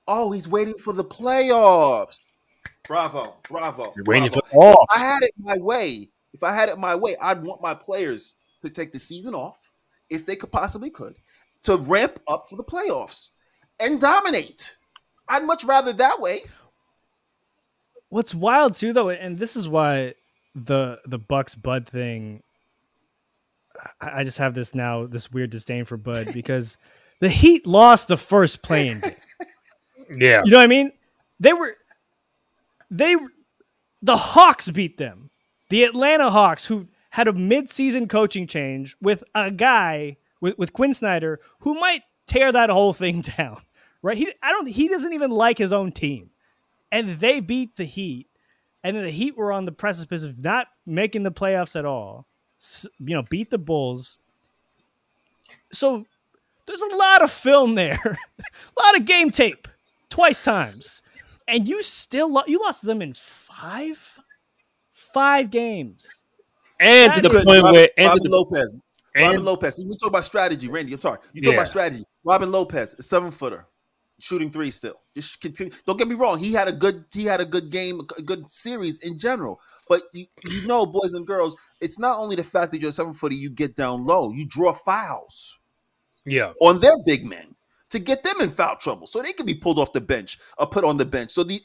[0.08, 2.20] Oh, he's waiting for the playoffs.
[2.88, 3.94] Bravo, bravo.
[3.96, 4.42] You're waiting bravo.
[4.42, 4.98] for the offs.
[4.98, 7.74] If I had it my way, if I had it my way, I'd want my
[7.74, 9.72] players to take the season off,
[10.10, 11.16] if they could possibly could,
[11.64, 13.30] to ramp up for the playoffs
[13.80, 14.76] and dominate.
[15.30, 16.42] I'd much rather that way.
[18.14, 20.14] What's wild too, though, and this is why
[20.54, 22.44] the the Bucks Bud thing.
[24.00, 26.78] I, I just have this now, this weird disdain for Bud because
[27.22, 29.16] the Heat lost the first playing game.
[30.16, 30.44] Yeah.
[30.46, 30.92] You know what I mean?
[31.40, 31.76] They were
[32.92, 33.16] they
[34.04, 35.32] the Hawks beat them.
[35.70, 40.94] The Atlanta Hawks who had a mid-season coaching change with a guy with, with Quin
[40.94, 43.64] Snyder who might tear that whole thing down.
[44.04, 44.18] Right?
[44.20, 46.30] He I don't he doesn't even like his own team.
[46.94, 48.28] And they beat the Heat.
[48.84, 52.28] And then the Heat were on the precipice of not making the playoffs at all.
[52.60, 54.20] S- you know, beat the Bulls.
[55.72, 56.06] So
[56.66, 58.00] there's a lot of film there.
[58.06, 59.68] a lot of game tape
[60.10, 61.02] twice times,
[61.48, 64.20] and you still lo- you lost them in five,
[64.92, 66.24] five games.
[66.80, 68.76] And to the point Robin, where and Robin the, Lopez.
[69.16, 69.84] Robin and, Lopez.
[69.88, 70.94] We talk about strategy, Randy.
[70.94, 71.20] I'm sorry.
[71.34, 71.58] You talk Yeah.
[71.58, 72.04] about strategy.
[72.24, 73.68] Robin Lopez, a seven footer,
[74.24, 75.02] shooting three still.
[75.16, 75.74] Just continue.
[75.86, 76.40] Don't get me wrong.
[76.40, 77.06] He had a good.
[77.12, 79.60] He had a good game, a good series in general.
[79.90, 82.94] But you, you know, boys and girls, it's not only the fact that you're a
[82.94, 83.36] seven footer.
[83.36, 84.32] You get down low.
[84.32, 85.60] You draw fouls
[86.26, 86.54] yeah.
[86.62, 87.54] on their big men
[87.90, 90.68] to get them in foul trouble, so they can be pulled off the bench or
[90.68, 91.32] put on the bench.
[91.32, 91.62] So the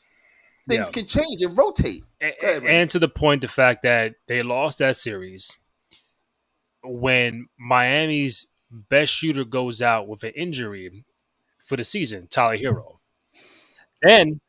[0.68, 0.92] things Yeah.
[0.92, 2.02] can change and rotate.
[2.20, 5.56] A- Go ahead, and to the point, the fact that they lost that series
[6.82, 11.04] when Miami's best shooter goes out with an injury
[11.68, 12.98] for the season, Tyler Herro.
[14.02, 14.40] Then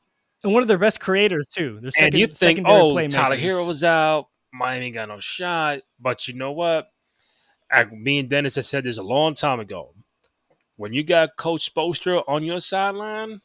[0.44, 1.80] And one of their best creators too.
[1.82, 3.12] Their and you think, oh, playmakers.
[3.12, 5.80] Tyler Herro was out, Miami got no shot.
[6.00, 6.90] But you know what?
[7.72, 9.94] I, me and Dennis have said this a long time ago.
[10.78, 13.42] When you got Coach Spoelstra on your sideline,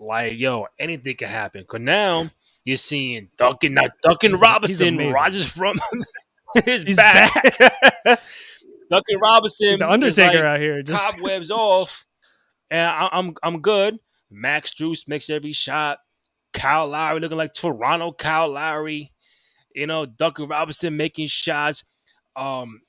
[0.00, 1.64] like yo, anything can happen.
[1.64, 2.28] Cause now
[2.64, 5.12] you're seeing Duncan, not Duncan He's- he's Robinson amazing.
[5.12, 5.78] rises from
[6.64, 7.32] his He's back.
[8.90, 10.82] Duncan Robinson, the Undertaker like, out here.
[10.82, 12.06] Just cobwebs off,
[12.70, 13.98] and I, I'm I'm good.
[14.30, 15.98] Max Strus makes every shot.
[16.52, 19.12] Kyle Lowry looking like Toronto Kyle Lowry.
[19.74, 21.84] You know, Duncan Robinson making shots.
[22.36, 22.80] Um,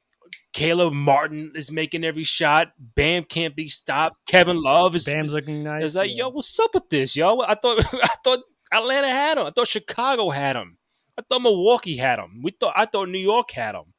[0.54, 2.72] Caleb Martin is making every shot.
[2.78, 4.18] Bam can't be stopped.
[4.28, 5.84] Kevin Love is, Bam's looking nice.
[5.84, 6.26] is like, yeah.
[6.26, 7.42] yo, what's up with this, yo?
[7.42, 8.40] I thought I thought
[8.72, 9.46] Atlanta had him.
[9.46, 10.78] I thought Chicago had him.
[11.18, 12.42] I thought Milwaukee had him.
[12.44, 13.94] We thought I thought New York had him.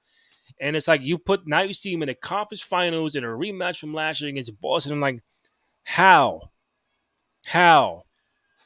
[0.60, 3.28] And it's like you put now you see him in the conference finals in a
[3.28, 4.92] rematch from last year against Boston.
[4.92, 5.22] I'm like,
[5.84, 6.50] how?
[7.46, 8.04] How?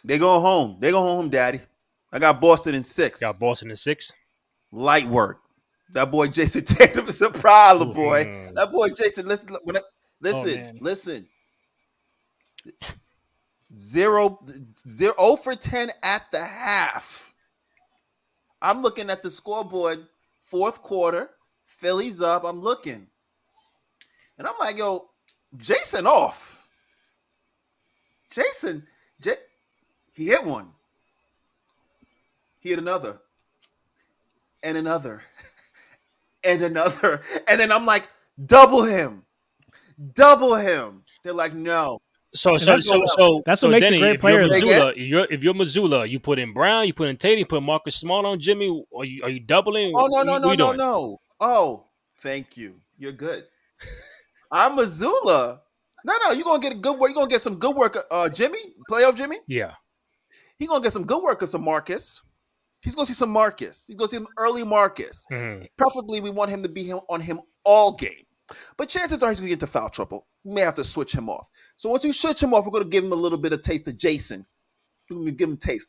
[0.04, 0.76] They go home.
[0.80, 1.60] They go home, Daddy.
[2.12, 3.20] I got Boston in six.
[3.20, 4.12] Got Boston in six.
[4.72, 5.40] Light work.
[5.92, 8.24] That boy Jason Tatum is a problem, boy.
[8.24, 8.54] Mm.
[8.54, 9.26] That boy Jason.
[9.26, 9.80] Listen, when I,
[10.20, 10.78] listen, man.
[10.80, 11.26] listen.
[13.76, 14.40] Zero,
[14.88, 17.32] zero, oh for ten at the half.
[18.62, 20.06] I'm looking at the scoreboard,
[20.42, 21.30] fourth quarter.
[21.64, 22.44] Phillies up.
[22.44, 23.06] I'm looking,
[24.38, 25.10] and I'm like, yo,
[25.58, 26.55] Jason off.
[28.37, 28.87] Jason,
[29.22, 29.32] J-
[30.12, 30.68] he hit one.
[32.61, 33.18] He hit another,
[34.62, 35.22] and another,
[36.45, 38.09] and another, and then I'm like,
[38.45, 39.22] double him,
[40.14, 41.03] double him.
[41.22, 41.99] They're like, no,
[42.34, 44.49] So so that's so what- so that's so what makes a Denny, great if you're
[44.49, 44.61] player.
[44.61, 47.47] Mazzulla, if you're if you're Mazzulla, you put in Brown, you put in Tatum, you
[47.47, 48.84] put Marcus Smart on Jimmy.
[48.95, 49.95] Are you are you doubling?
[49.97, 51.20] Oh no no What no no no!
[51.41, 51.84] Oh,
[52.18, 52.74] thank you.
[52.99, 53.45] You're good.
[54.53, 55.61] I'm Mazzulla.
[56.07, 57.09] No no, you're gonna get a good work.
[57.11, 57.98] You're gonna get some good work.
[58.11, 58.59] Uh, Jimmy,
[58.90, 59.38] playoff Jimmy.
[59.48, 59.72] Yeah.
[60.59, 62.22] He's gonna get some good work of some Marcus.
[62.84, 63.84] He's gonna see some Marcus.
[63.88, 65.26] He's gonna see some early Marcus.
[65.30, 65.66] Mhm.
[65.76, 68.24] Preferably, we want him to be him on him all game.
[68.76, 70.28] But chances are he's gonna get into foul trouble.
[70.44, 71.48] We may have to switch him off.
[71.76, 73.88] So once we switch him off, we're gonna give him a little bit of taste
[73.88, 74.46] of Jason.
[75.11, 75.88] We're gonna give him taste.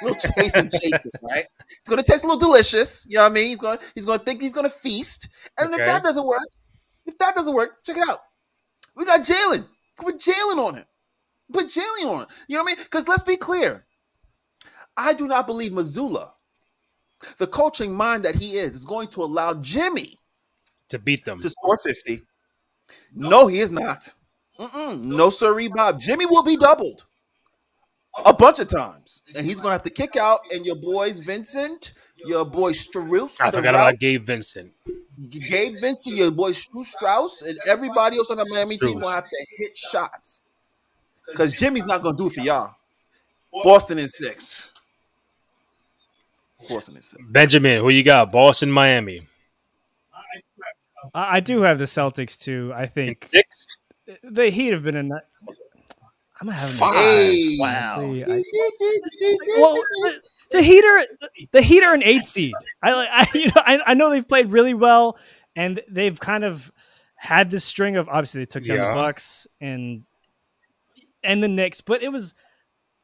[0.00, 1.44] A little taste of Jason, right?
[1.68, 3.04] It's gonna taste a little delicious.
[3.06, 3.46] You know what I mean?
[3.48, 5.28] He's gonna he's gonna think he's gonna feast.
[5.58, 5.82] And Okay.
[5.82, 6.48] if that doesn't work,
[7.04, 8.20] if that doesn't work, check it out.
[8.98, 9.64] We got Jalen.
[9.96, 10.84] Put Jalen on him.
[11.52, 12.26] Put Jalen on him.
[12.48, 12.82] You know what I mean?
[12.84, 13.86] Because let's be clear.
[14.96, 16.32] I do not believe Mazzulla,
[17.38, 20.18] the coaching mind that he is, is going to allow Jimmy
[20.88, 21.40] To beat them.
[21.40, 22.22] to score 50.
[23.14, 24.12] No, he is not.
[24.58, 25.00] Mm-mm.
[25.00, 26.00] No, sirree, Bob.
[26.00, 27.06] Jimmy will be doubled
[28.26, 29.22] a bunch of times.
[29.36, 30.40] And he's going to have to kick out.
[30.52, 34.72] And your boys, Vincent, your boy Strus, I forgot about Gabe Vincent.
[35.30, 39.14] Gabe Vincent, your boy Stu Strus, and everybody else on the Miami team will Strus.
[39.14, 40.42] have to hit shots.
[41.28, 42.74] Because Jimmy's not going to do it for y'all.
[43.52, 44.72] Boston in six.
[46.68, 47.22] Boston in six.
[47.30, 48.30] Benjamin, who you got?
[48.30, 49.22] Boston, Miami.
[51.14, 52.72] I, I do have the Celtics too.
[52.74, 53.78] I In think six.
[54.22, 55.08] the Heat have been in.
[55.08, 55.14] ni-
[56.40, 56.94] I'm gonna have Five.
[56.94, 57.58] Hey.
[57.60, 58.22] Honestly,
[59.58, 59.82] well,
[60.50, 61.06] the, Heater,
[61.52, 62.54] the Heater, an eight seed.
[62.82, 65.18] I, I you know, I, I know they've played really well,
[65.56, 66.72] and they've kind of
[67.16, 68.08] had this string of.
[68.08, 68.88] Obviously, they took down Yeah.
[68.88, 70.04] the Bucks and
[71.22, 72.34] and the Knicks, but it was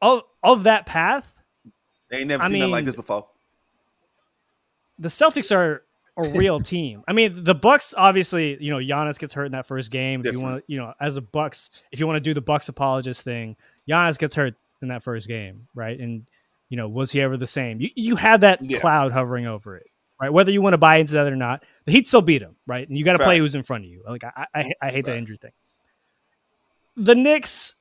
[0.01, 1.31] of of that path.
[2.09, 3.27] They ain't never I seen nothing like this before.
[4.99, 5.83] the Celtics are
[6.17, 7.03] a real team.
[7.07, 10.21] I mean, the Bucks obviously, you know, Giannis gets hurt in that first game.
[10.21, 10.51] If you Different.
[10.53, 13.55] want, you know, as a Bucks, if you want to do the Bucks apologist thing,
[13.89, 15.99] Giannis gets hurt in that first game, right?
[15.99, 16.25] And
[16.69, 17.79] you know, was he ever the same?
[17.81, 18.79] You you had that Yeah.
[18.79, 19.87] cloud hovering over it,
[20.21, 20.31] right?
[20.33, 22.87] Whether you want to buy into that or not, the Heat still beat him, right?
[22.87, 24.03] And you got to play who's in front of you.
[24.07, 25.51] Like I, I, I hate that injury thing.
[26.97, 27.75] The Knicks,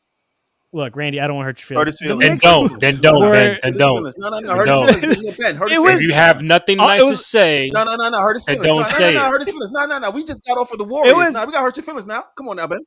[0.72, 1.98] look, Randy, I don't want to hurt your Hurt feelings.
[2.00, 2.18] feelings.
[2.18, 2.80] The Then Knicks- don't.
[2.80, 3.58] Then don't, were- Ben.
[3.62, 3.96] Then Hurt don't.
[3.98, 4.14] feelings.
[4.18, 4.64] No, no, no.
[4.64, 4.86] No.
[4.86, 5.36] His feelings.
[5.38, 7.84] Ben, hurt his It was- If you have nothing Oh, it nice to say, No,
[7.84, 8.18] no, no, no.
[8.20, 8.64] Hurt his feelings.
[8.66, 9.30] don't no, say no, no, it.
[9.30, 9.70] Hurt his feelings.
[9.70, 10.10] No, no, no.
[10.10, 11.14] We just got off of the Warriors.
[11.14, 12.24] was- now we got to hurt your feelings now.
[12.36, 12.78] Come on now, Ben.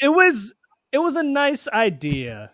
[0.00, 0.54] it was
[0.90, 2.50] it was a nice idea,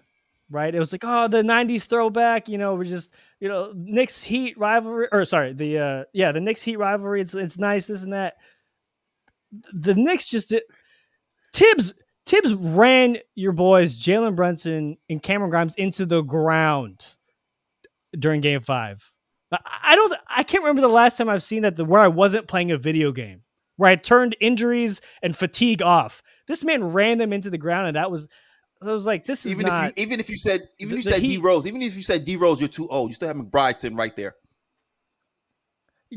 [0.55, 0.75] right?
[0.75, 2.49] It was like, oh, the '90s throwback.
[2.49, 6.41] You know, we're just you know Knicks Heat rivalry, or sorry, the uh yeah, the
[6.41, 7.21] Knicks Heat rivalry.
[7.21, 8.35] It's it's nice, this and that.
[9.73, 10.63] The Knicks just did.
[11.53, 11.95] Thibs
[12.27, 17.05] Thibs ran your boys Jalen Brunson and Cameron Grimes into the ground
[18.19, 19.13] during Game Five.
[19.53, 20.15] I- don't.
[20.29, 22.79] I can't remember the last time I've seen that the, where I wasn't playing a
[22.79, 23.43] video game
[23.77, 26.23] where I turned injuries and fatigue off.
[26.47, 28.29] This man ran them into the ground, and that was.
[28.83, 29.85] I was like, this is Even not.
[29.91, 31.81] if you, even if you said, even if you the said D Heat- Rose, even
[31.83, 33.11] if you said D Rose, you're too old.
[33.11, 34.35] You still have McBride sitting right there.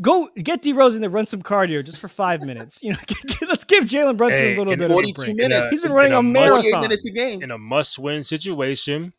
[0.01, 2.83] Go get D Rose in there, run some cardio just for five minutes.
[2.83, 2.97] You know,
[3.47, 5.35] let's give Jalen Brunson Hey, a little bit 42 break.
[5.35, 5.71] minutes.
[5.71, 6.81] He's been running a a 48 marathon.
[6.81, 7.41] minutes a game.
[7.41, 9.13] in a must-win situation,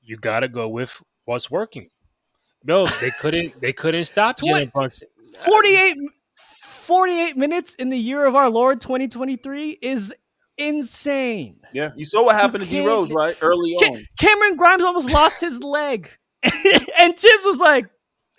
[0.00, 1.88] you got to go with what's working.
[2.64, 3.60] No, they couldn't.
[3.60, 5.08] They couldn't stop Jalen Brunson.
[5.44, 5.96] 48,
[6.64, 10.12] 48 minutes in the year of our Lord 2023 is
[10.58, 11.60] insane.
[11.72, 14.04] Yeah, you saw what happened to D Rose, right early Ca- on.
[14.18, 16.10] Cameron Grimes almost lost his leg,
[16.42, 17.86] and Thibs was like,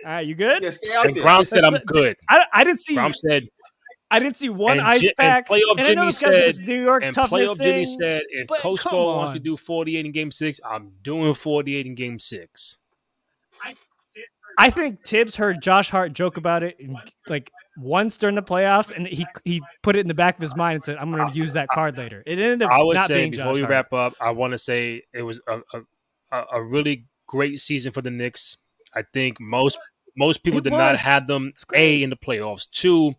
[0.05, 1.23] "All right, you good?" Yeah, stay out And there.
[1.23, 2.95] Grom said, "I'm That's- good." I, I didn't see.
[2.95, 3.47] Grom said,
[4.09, 5.47] I didn't see one And ice Ji- and pack.
[5.49, 8.21] playoff I know Jimmy it's kind this said- New York and toughness playoff Jimmy said,
[8.29, 11.85] "If Coach come Spo wants me to do 48 in Game Six, I'm doing 48
[11.85, 12.79] in Game Six.
[14.59, 16.97] I think Thibs heard Josh Hart joke about it in,
[17.29, 20.55] like once during the playoffs, and he he put it in the back of his
[20.55, 22.97] mind and said, "I'm going to use that card later." It ended up I would
[22.99, 25.61] say before we wrap up, I want to say it was a,
[26.31, 28.57] a a- really great season for the Knicks.
[28.93, 29.79] I think most
[30.17, 32.69] Most people It did not have them a in the playoffs.
[32.69, 33.13] Two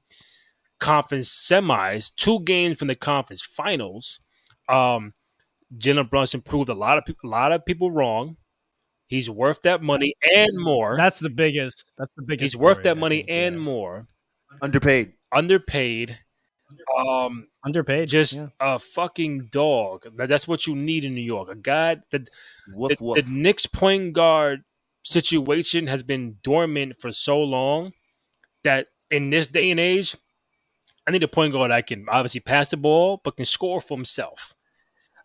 [0.81, 2.13] conference semis.
[2.15, 4.21] Two games from the conference finals.
[4.69, 5.15] Um,
[5.77, 8.37] Jalen Brunson proved a lot of people, a lot of people wrong.
[9.07, 10.97] He's worth that money and more.
[10.97, 11.95] That's the biggest.
[11.97, 12.55] That's the biggest.
[12.55, 13.63] He's worth that money think, and yeah.
[13.63, 14.09] more.
[14.63, 15.13] Underpaid.
[15.33, 16.19] Underpaid.
[16.99, 18.09] Um, underpaid.
[18.09, 18.49] just yeah.
[18.61, 20.07] a fucking dog.
[20.17, 21.51] That's what you need in New York.
[21.51, 22.29] A guy that
[22.75, 23.17] Woof the, woof.
[23.17, 24.65] the Knicks point guard
[25.03, 27.93] situation has been dormant for so long
[28.65, 30.17] that in this day and age,
[31.07, 33.97] I need a point guard that can obviously pass the ball but can score for
[33.97, 34.55] himself.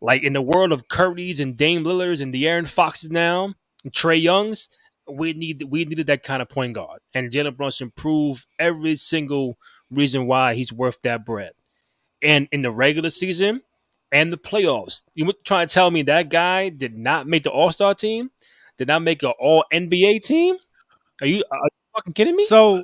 [0.01, 3.53] Like in the world of Curry's and Dame Lillard's and the Aaron Foxes now,
[3.83, 4.69] and Trae Young's,
[5.09, 6.99] we need we needed that kind of point guard.
[7.13, 9.57] And Jalen Brunson proved every single
[9.91, 11.51] reason why he's worth that bread.
[12.21, 13.61] And in the regular season
[14.11, 17.51] and the playoffs, you were trying to tell me that guy did not make the
[17.51, 18.31] All Star team,
[18.77, 20.55] did not make an All NBA team?
[21.21, 22.45] Are you are you fucking kidding me?
[22.45, 22.83] So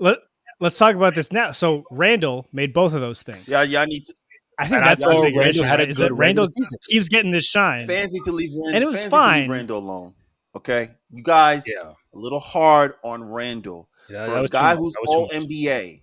[0.00, 0.18] let
[0.60, 1.50] let's talk about this now.
[1.50, 3.44] So Randle made both of those things.
[3.46, 4.14] Yeah, y'all need to,
[4.58, 5.62] I think And I that's the big Randle issue.
[5.62, 5.88] had a right?
[5.90, 6.78] Is good that Randle season.
[6.88, 7.86] keeps getting this shine.
[7.86, 8.74] fans need to leave Randle.
[8.74, 9.50] And it was fans need to leave fine.
[9.50, 10.14] Randle alone.
[10.54, 11.92] Okay, you guys Yeah.
[12.14, 15.42] a little hard on Randle Yeah, for a guy who's That was too all.
[15.42, 16.00] NBA.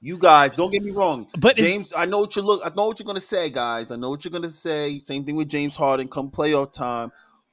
[0.00, 1.28] You guys, don't get me wrong.
[1.38, 2.60] But James, I know what you look.
[2.62, 3.90] I know what you're gonna say, guys.
[3.90, 4.98] I know what you're gonna say.
[4.98, 6.08] Same thing with James Harden.
[6.08, 7.10] Come playoff time,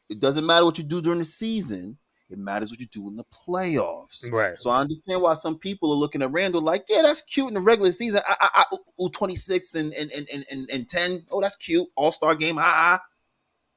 [0.10, 1.98] it doesn't matter what you do during the season.
[2.30, 4.30] It matters what you do in the playoffs.
[4.32, 4.58] Right.
[4.58, 7.54] So I understand why some people are looking at Randle like, yeah, that's cute in
[7.56, 8.22] the regular season.
[8.26, 11.26] I, I, I, ooh, 26 and and, and, and, and and 10.
[11.32, 11.88] Oh, that's cute.
[11.96, 12.58] All star game.
[12.58, 12.64] Ah,
[13.00, 13.02] ah.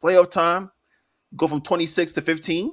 [0.02, 0.70] Playoff time.
[1.36, 2.70] Go from 26 to 15.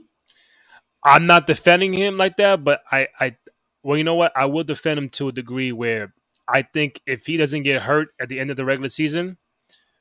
[1.03, 3.35] I'm not defending him like that, but I, I,
[3.83, 4.31] well, you know what?
[4.35, 6.13] I will defend him to a degree where
[6.47, 9.37] I think if he doesn't get hurt at the end of the regular season,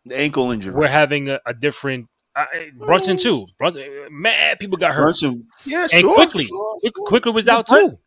[0.05, 0.75] The ankle injury.
[0.75, 2.45] we're having a, a different uh,
[2.77, 3.47] Brunson too.
[3.59, 5.03] Brunson, man, people got hurt.
[5.03, 7.99] Brunson, yeah, And sure, quickly, sure, quickly was out Brun- too.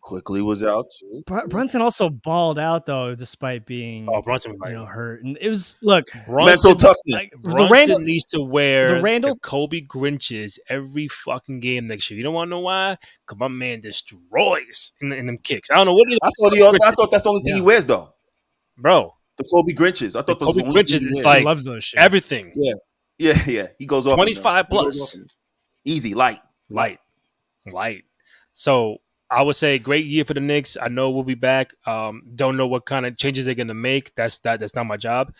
[0.00, 1.22] Quickly was out too.
[1.26, 5.22] Br- Brunson also balled out though, despite being Oh, Brunson you know hurt.
[5.22, 6.96] And it was look Brunson, Mental toughness.
[7.06, 7.98] like the Brunson Randle.
[8.00, 12.18] needs to wear the Randle- the Kobe Grinches every fucking game next year.
[12.18, 12.96] You don't want to know why?
[13.26, 15.70] Because my man destroys in, in them kicks.
[15.70, 16.62] I don't know what he, I thought he.
[16.84, 18.12] I thought that's the only thing he wears though.
[18.76, 19.12] bro.
[19.38, 20.16] The Kobe Grinches.
[20.16, 22.00] I thought The those Kobe the Grinches thing he is like- he loves those shit.
[22.00, 22.72] Everything yeah,
[23.18, 23.42] yeah.
[23.46, 23.66] Yeah.
[23.78, 24.14] He goes off.
[24.14, 25.16] 25 plus.
[25.16, 25.22] off.
[25.84, 26.40] Easy, light.
[26.70, 26.98] light,
[27.70, 28.04] light.
[28.52, 28.96] So
[29.30, 30.76] I would say great year for the Knicks.
[30.80, 31.74] I know we'll be back.
[31.84, 34.14] Um, don't know what kind of changes they're going to make.
[34.14, 34.60] That's that.
[34.60, 35.34] That's not my job.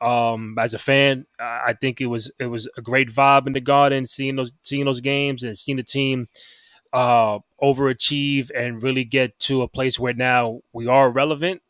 [0.00, 3.60] Um, as a fan, I think it was it was a great vibe in the
[3.60, 6.28] Garden, seeing those seeing those games and seeing the team
[6.92, 11.62] uh, overachieve and really get to a place where now we are relevant.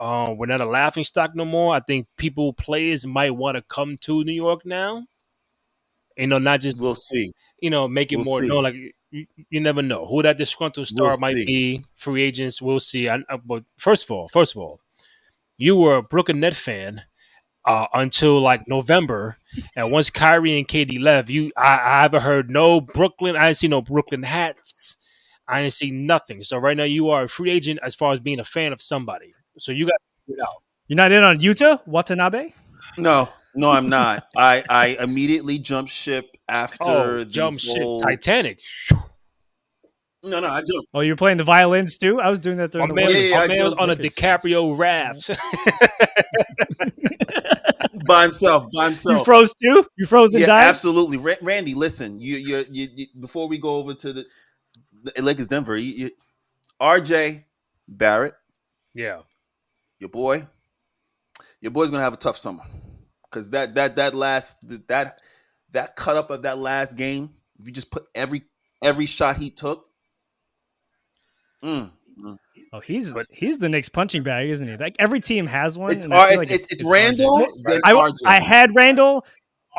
[0.00, 1.74] Uh, we're not a laughing stock no more.
[1.74, 5.06] I think people, players might want to come to New York now.
[6.16, 7.32] You know, not just We'll see.
[7.60, 8.48] you know, make it We'll more see.
[8.48, 8.62] known.
[8.64, 8.74] Like
[9.10, 11.44] you, you never know who that disgruntled star We'll might see.
[11.46, 11.84] be.
[11.94, 13.08] Free agents, we'll see.
[13.08, 14.80] I, I- but first of all, first of all,
[15.58, 17.02] you were a Brooklyn Net fan
[17.64, 19.38] uh, until like November,
[19.74, 23.36] and once Kyrie and KD left, you I, I haven't heard no Brooklyn.
[23.36, 24.98] I didn't see no Brooklyn hats.
[25.48, 26.42] I didn't see nothing.
[26.42, 28.82] So right now, you are a free agent as far as being a fan of
[28.82, 29.32] somebody.
[29.58, 30.62] So you got to figure it out.
[30.88, 32.52] You're not in on Yuta Watanabe.
[32.98, 34.26] No, no, I'm not.
[34.36, 38.60] I I immediately jumped ship after Oh, the jump ship, whole- Titanic.
[40.22, 40.88] No, no, I jumped.
[40.92, 42.20] Oh, you're playing the violins too.
[42.20, 43.80] I was doing that My during the man, World Yeah, yeah, I man was jumped
[43.82, 44.14] on a tickets.
[44.16, 45.30] DiCaprio raft.
[48.06, 48.66] by himself.
[48.74, 49.18] By himself.
[49.18, 49.86] You froze too.
[49.96, 50.64] You froze and yeah, died.
[50.64, 51.16] absolutely.
[51.18, 52.20] Ra- Randy, listen.
[52.20, 53.06] You, you, you, you.
[53.20, 54.26] Before we go over to the,
[55.14, 55.76] the Lakers, Denver.
[55.76, 56.10] You, you,
[56.80, 57.44] R.J.
[57.88, 58.34] Barrett,
[58.94, 59.20] yeah.
[60.00, 60.46] your boy,
[61.60, 62.64] your boy's gonna have a tough summer
[63.30, 65.20] because that that that last that
[65.76, 67.30] that cut up of that last game.
[67.60, 68.42] If you just put every
[68.82, 69.86] every shot he took.
[71.64, 72.36] Mm, mm.
[72.72, 74.76] Oh, he's But- he's the Knicks punching bag, isn't he?
[74.76, 75.92] Like every team has one.
[75.92, 76.90] It's, and I R- it's, like it's, it's RJ.
[76.92, 77.48] Randle.
[77.64, 78.16] Then I, RJ.
[78.26, 79.24] I had Randle.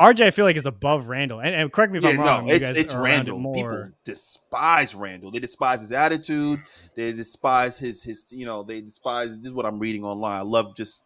[0.00, 1.40] RJ, I feel like is above Randle.
[1.40, 2.46] And, and correct me if Yeah, I'm wrong.
[2.46, 3.52] no, it's it's are around it Randle.
[3.52, 5.32] People despise Randle.
[5.32, 6.60] They despise his attitude.
[6.94, 8.24] They despise his his.
[8.30, 9.30] You know, they despise.
[9.38, 10.38] This is what I'm reading online.
[10.38, 11.02] I love just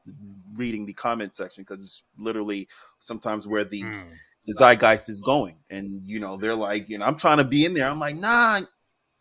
[0.54, 2.68] reading the comment section because it's literally
[2.98, 4.08] sometimes where the Mm.
[4.46, 5.56] The zeitgeist is going.
[5.70, 7.86] And you know, they're like, you know, I'm trying to be in there.
[7.88, 8.60] I'm like, nah,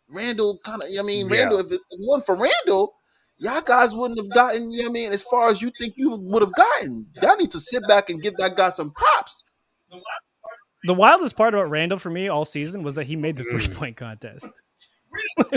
[0.08, 0.88] Randle kind of.
[0.98, 1.58] I mean, Randle.
[1.60, 2.94] If it, if it wasn't for Randle.
[3.38, 5.94] Y'all guys wouldn't have gotten, you know what I mean, as far as you think
[5.96, 7.04] you would have gotten.
[7.20, 9.42] Y'all need to sit back and give that guy some props.
[10.84, 13.50] The wildest part about Randle for me all season was that he made the Mm.
[13.50, 14.48] three point contest.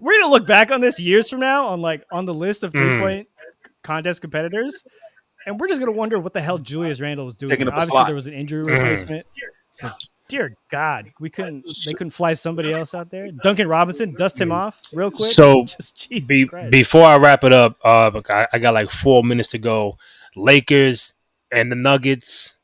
[0.00, 2.72] We're gonna look back on this years from now on like on the list of
[2.72, 2.78] Mm.
[2.78, 3.28] three point
[3.84, 4.84] contest competitors,
[5.46, 7.50] and we're just gonna wonder what the hell Julius Randle was doing.
[7.50, 8.06] Taking Obviously, slot.
[8.06, 8.78] there was an injury Mm.
[8.78, 9.26] replacement.
[10.28, 11.64] Dear God, we couldn't.
[11.86, 13.32] They couldn't fly somebody else out there.
[13.32, 15.28] Duncan Robinson, dust him off real quick.
[15.30, 19.24] So, Just, Jesus Be, before I wrap it up, uh, I, I got like four
[19.24, 19.98] minutes to go.
[20.36, 21.14] Lakers
[21.50, 22.54] and the Nuggets.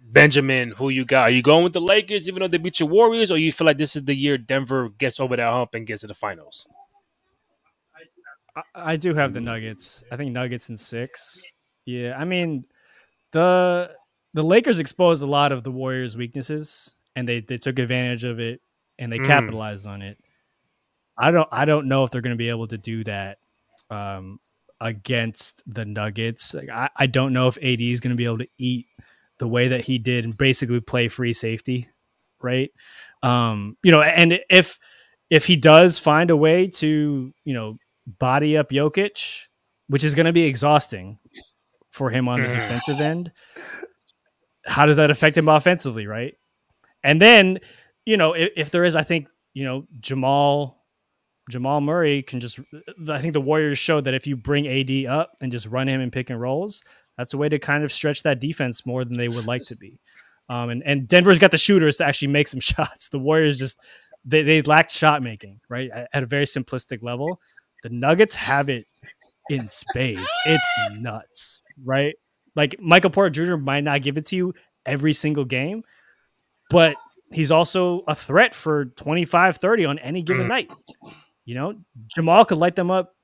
[0.00, 1.22] Benjamin, who you got?
[1.28, 3.64] Are you going with the Lakers even though they beat your Warriors, or you feel
[3.66, 6.68] like this is the year Denver gets over that hump and gets to the finals?
[8.54, 10.04] I, I do have the Nuggets.
[10.12, 11.42] I think Nuggets in six.
[11.86, 12.64] Yeah, I mean
[13.32, 13.90] the
[14.32, 18.40] the Lakers exposed a lot of the Warriors' weaknesses, and they they took advantage of
[18.40, 18.60] it
[18.98, 19.26] and they Mm.
[19.26, 20.18] capitalized on it.
[21.16, 23.38] I don't I don't know if they're going to be able to do that
[23.90, 24.40] um,
[24.80, 26.54] against the Nuggets.
[26.54, 28.86] Like, I I don't know if AD is going to be able to eat
[29.38, 31.88] the way that he did and basically play free safety,
[32.40, 32.70] right?
[33.22, 34.78] Um, you know, and if
[35.30, 39.46] if he does find a way to you know body up Jokic,
[39.88, 41.18] which is going to be exhausting
[41.94, 42.56] for him on the Mm.
[42.56, 43.30] defensive end.
[44.66, 46.34] How does that affect him offensively, right?
[47.02, 47.60] And then,
[48.04, 50.82] you know, if, if there is, I think, you know, Jamal
[51.50, 52.58] Jamal Murray can just.
[53.08, 56.00] I think the Warriors showed that if you bring AD up and just run him
[56.00, 56.82] in pick and rolls,
[57.18, 59.76] that's a way to kind of stretch that defense more than they would like to
[59.76, 60.00] be.
[60.48, 63.10] Um, and and Denver's got the shooters to actually make some shots.
[63.10, 63.78] The Warriors just
[64.24, 67.40] they they lacked shot making, right, at, at a very simplistic level.
[67.82, 68.86] The Nuggets have it
[69.50, 70.26] in space.
[70.46, 70.66] It's
[70.98, 72.14] nuts, right?
[72.56, 73.56] Like Michael Porter Jr.
[73.56, 74.54] might not give it to you
[74.86, 75.82] every single game,
[76.70, 76.96] but
[77.32, 80.48] he's also a threat for 25, 30 on any given Mm.
[80.48, 80.72] night.
[81.44, 81.74] You know,
[82.14, 83.14] Jamal could light them up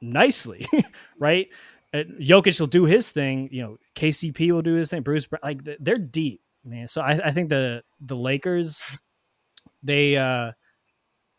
[0.00, 0.66] nicely,
[1.18, 1.48] right?
[1.92, 3.48] Jokic will do his thing.
[3.50, 5.02] You know, KCP will do his thing.
[5.02, 6.86] Bruce, like they're deep, man.
[6.88, 8.84] So I, I think the the Lakers,
[9.82, 10.52] they uh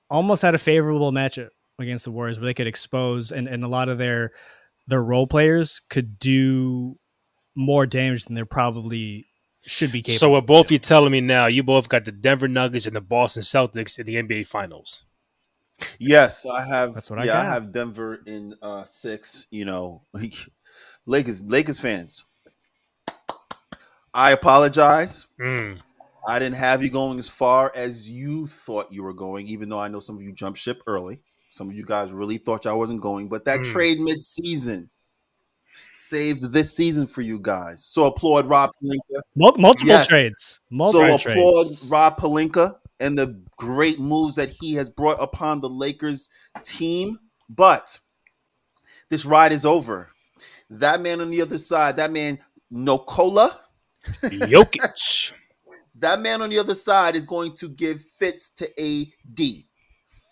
[0.10, 1.49] almost had a favorable matchup
[1.80, 4.32] against the Warriors where they could expose and, and a lot of their
[4.91, 6.99] their role players could do
[7.55, 9.25] more damage than they probably
[9.65, 10.19] should be capable.
[10.19, 11.47] So what both you telling me now?
[11.47, 15.05] You both got the Denver Nuggets and the Boston Celtics in the NBA Finals.
[15.97, 16.93] Yes, I have.
[16.93, 17.53] That's what I yeah, I got.
[17.53, 19.47] have Denver in uh, six.
[19.49, 20.01] You know,
[21.05, 22.25] Lakers, Lakers fans.
[24.13, 25.27] I apologize.
[25.39, 25.79] Mm.
[26.27, 29.79] I didn't have you going as far as you thought you were going, even though
[29.79, 31.21] I know some of you jumped ship early.
[31.52, 33.74] Some of you guys really thought y'all wasn't going, but that Mm.
[33.74, 34.89] trade mid-season
[35.93, 37.86] saved this season for you guys.
[37.86, 39.22] So applaud Rob Pelinka.
[39.36, 40.08] Multiple Yes.
[40.08, 41.88] trades, So multiple applaud trades.
[41.91, 46.30] Rob Pelinka and the great moves that he has brought upon the Lakers
[46.64, 47.20] team.
[47.49, 47.99] But
[49.10, 50.10] this ride is over.
[50.70, 52.39] That man on the other side, that man
[52.70, 53.60] Nikola,
[54.24, 55.34] Jokic.
[55.95, 59.66] that man on the other side is going to give fits to AD.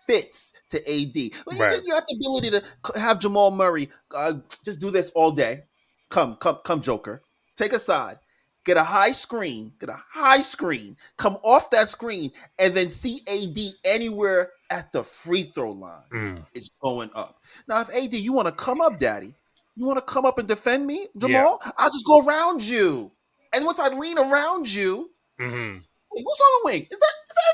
[0.08, 1.32] Fits to AD.
[1.46, 1.82] Well, Right.
[1.84, 5.64] you have the ability to have Jamal Murray uh, just do this all day.
[6.10, 7.22] Come, come, come, Joker.
[7.56, 8.20] Take a side.
[8.66, 9.74] Get a high screen.
[9.80, 10.98] Get a high screen.
[11.18, 16.46] Come off that screen and then see AD anywhere at the free throw line Mm.
[16.54, 17.40] is going up.
[17.68, 19.34] Now, if AD, you want to come up, Daddy,
[19.76, 21.62] you want to come up and defend me, Jamal?
[21.78, 23.12] I'll just go around you.
[23.54, 25.10] And once I lean around you,
[25.40, 25.78] hmm
[26.12, 26.88] Wait, who's on the wing?
[26.90, 27.50] Is that is that?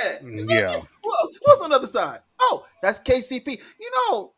[0.00, 0.22] MGP.
[0.22, 0.38] Go ahead.
[0.40, 0.76] Is that Yeah.
[0.76, 0.84] it?
[1.04, 1.30] Who else?
[1.44, 2.20] Who's on the other side?
[2.40, 3.60] Oh, that's KCP.
[3.80, 4.32] You know,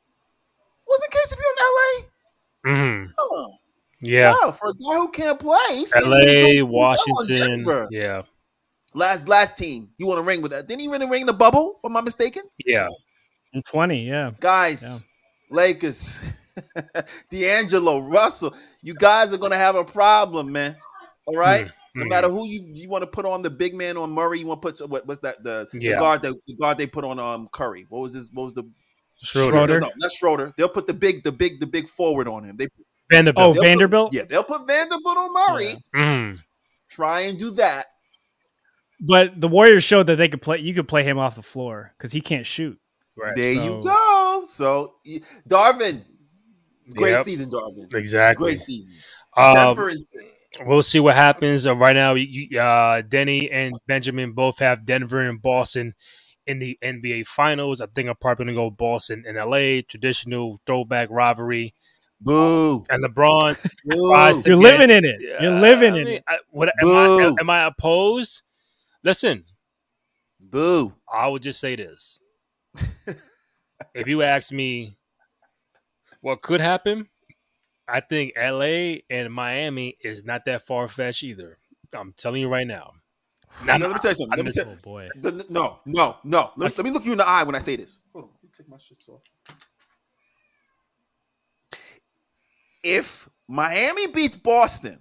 [0.86, 1.38] wasn't KCP
[2.64, 2.74] in LA?
[2.74, 3.54] hmm Oh,
[4.00, 4.34] Yeah.
[4.42, 5.58] wow, for a guy who can't play.
[5.70, 7.88] he seems to be LA, doing well Washington.
[7.90, 8.22] Yeah.
[8.94, 9.90] Last last team.
[9.96, 10.66] You want to ring with that?
[10.68, 11.76] Didn't he really ring the bubble?
[11.78, 12.88] If I'm not mistaken, Yeah.
[13.54, 14.32] In 20, yeah.
[14.40, 14.82] guys.
[14.82, 14.98] Yeah.
[15.50, 16.18] Lakers,
[17.30, 18.54] D'Angelo, Russell.
[18.82, 20.76] You guys are gonna have a problem, man.
[21.26, 21.70] All right.
[21.94, 22.08] No Mhm.
[22.08, 24.62] matter who you you want to put on the big man on Murray, you want
[24.62, 27.48] to put what, what's that the, the guard that the guard they put on um
[27.52, 27.86] Curry.
[27.90, 28.32] What was his?
[28.32, 28.64] What was the
[29.22, 29.52] Schroeder.
[29.52, 29.80] Schroeder.
[29.80, 30.52] No, no, not Schroeder.
[30.56, 32.56] They'll put the big the big the big forward on him.
[32.56, 32.68] They
[33.10, 33.46] Vanderbilt.
[33.46, 34.10] Oh, they'll Vanderbilt?
[34.12, 35.76] Put, yeah, they'll put Vanderbilt on Murray.
[35.94, 36.00] Yeah.
[36.00, 36.38] Mhm.
[36.88, 37.86] Try and do that.
[39.00, 40.58] But the Warriors showed that they could play.
[40.58, 42.78] You could play him off the floor because he can't shoot.
[43.16, 43.34] Right.
[43.36, 44.44] There So- you go.
[44.48, 46.02] So y- Darvin,
[46.90, 47.24] great Yep.
[47.24, 47.94] season, Darvin.
[47.94, 48.52] Exactly.
[48.52, 48.88] Great season.
[49.36, 50.04] Um, Denver and
[50.64, 51.66] we'll see what happens.
[51.66, 55.94] Uh, right now, you, uh, Denny and Benjamin both have Denver and Boston
[56.46, 57.80] in the NBA Finals.
[57.80, 61.74] I think I'm probably going to go Boston and LA, traditional throwback rivalry.
[62.20, 62.84] boo.
[62.90, 64.10] And LeBron, boo.
[64.10, 65.20] Tries to You're get- living in it.
[65.40, 66.24] You're uh, living I in mean, it.
[66.28, 67.36] I, what, am, I, Boo.
[67.40, 68.42] am I opposed?
[69.04, 69.44] Listen,
[70.40, 70.92] Boo.
[71.12, 72.20] I would just say this.
[73.94, 74.96] if you ask me
[76.20, 77.08] what could happen,
[77.88, 81.56] I think LA and Miami is not that far fetched either.
[81.94, 82.92] I'm telling you right now.
[83.66, 84.36] Now, let me tell you something.
[84.36, 85.08] Let me tell, Oh boy.
[85.14, 86.50] the- no, no, no.
[86.56, 87.98] Let, let me look you in the eye when I say this.
[88.12, 89.20] Hold on, let me take my shit off.
[92.82, 95.00] If Miami beats Boston,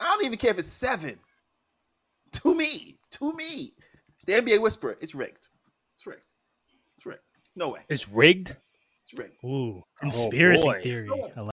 [0.00, 1.18] I don't even care if it's seven.
[2.32, 3.72] To me, to me,
[4.26, 5.48] the NBA whisper, it's rigged.
[5.96, 6.26] It's rigged.
[6.98, 7.20] It's rigged.
[7.54, 7.80] No way.
[7.88, 8.56] It's rigged.
[9.08, 9.44] It's rigged.
[9.44, 10.80] Ooh, Oh, conspiracy boy.
[10.82, 11.06] theory.
[11.08, 11.30] No.
[11.48, 11.50] I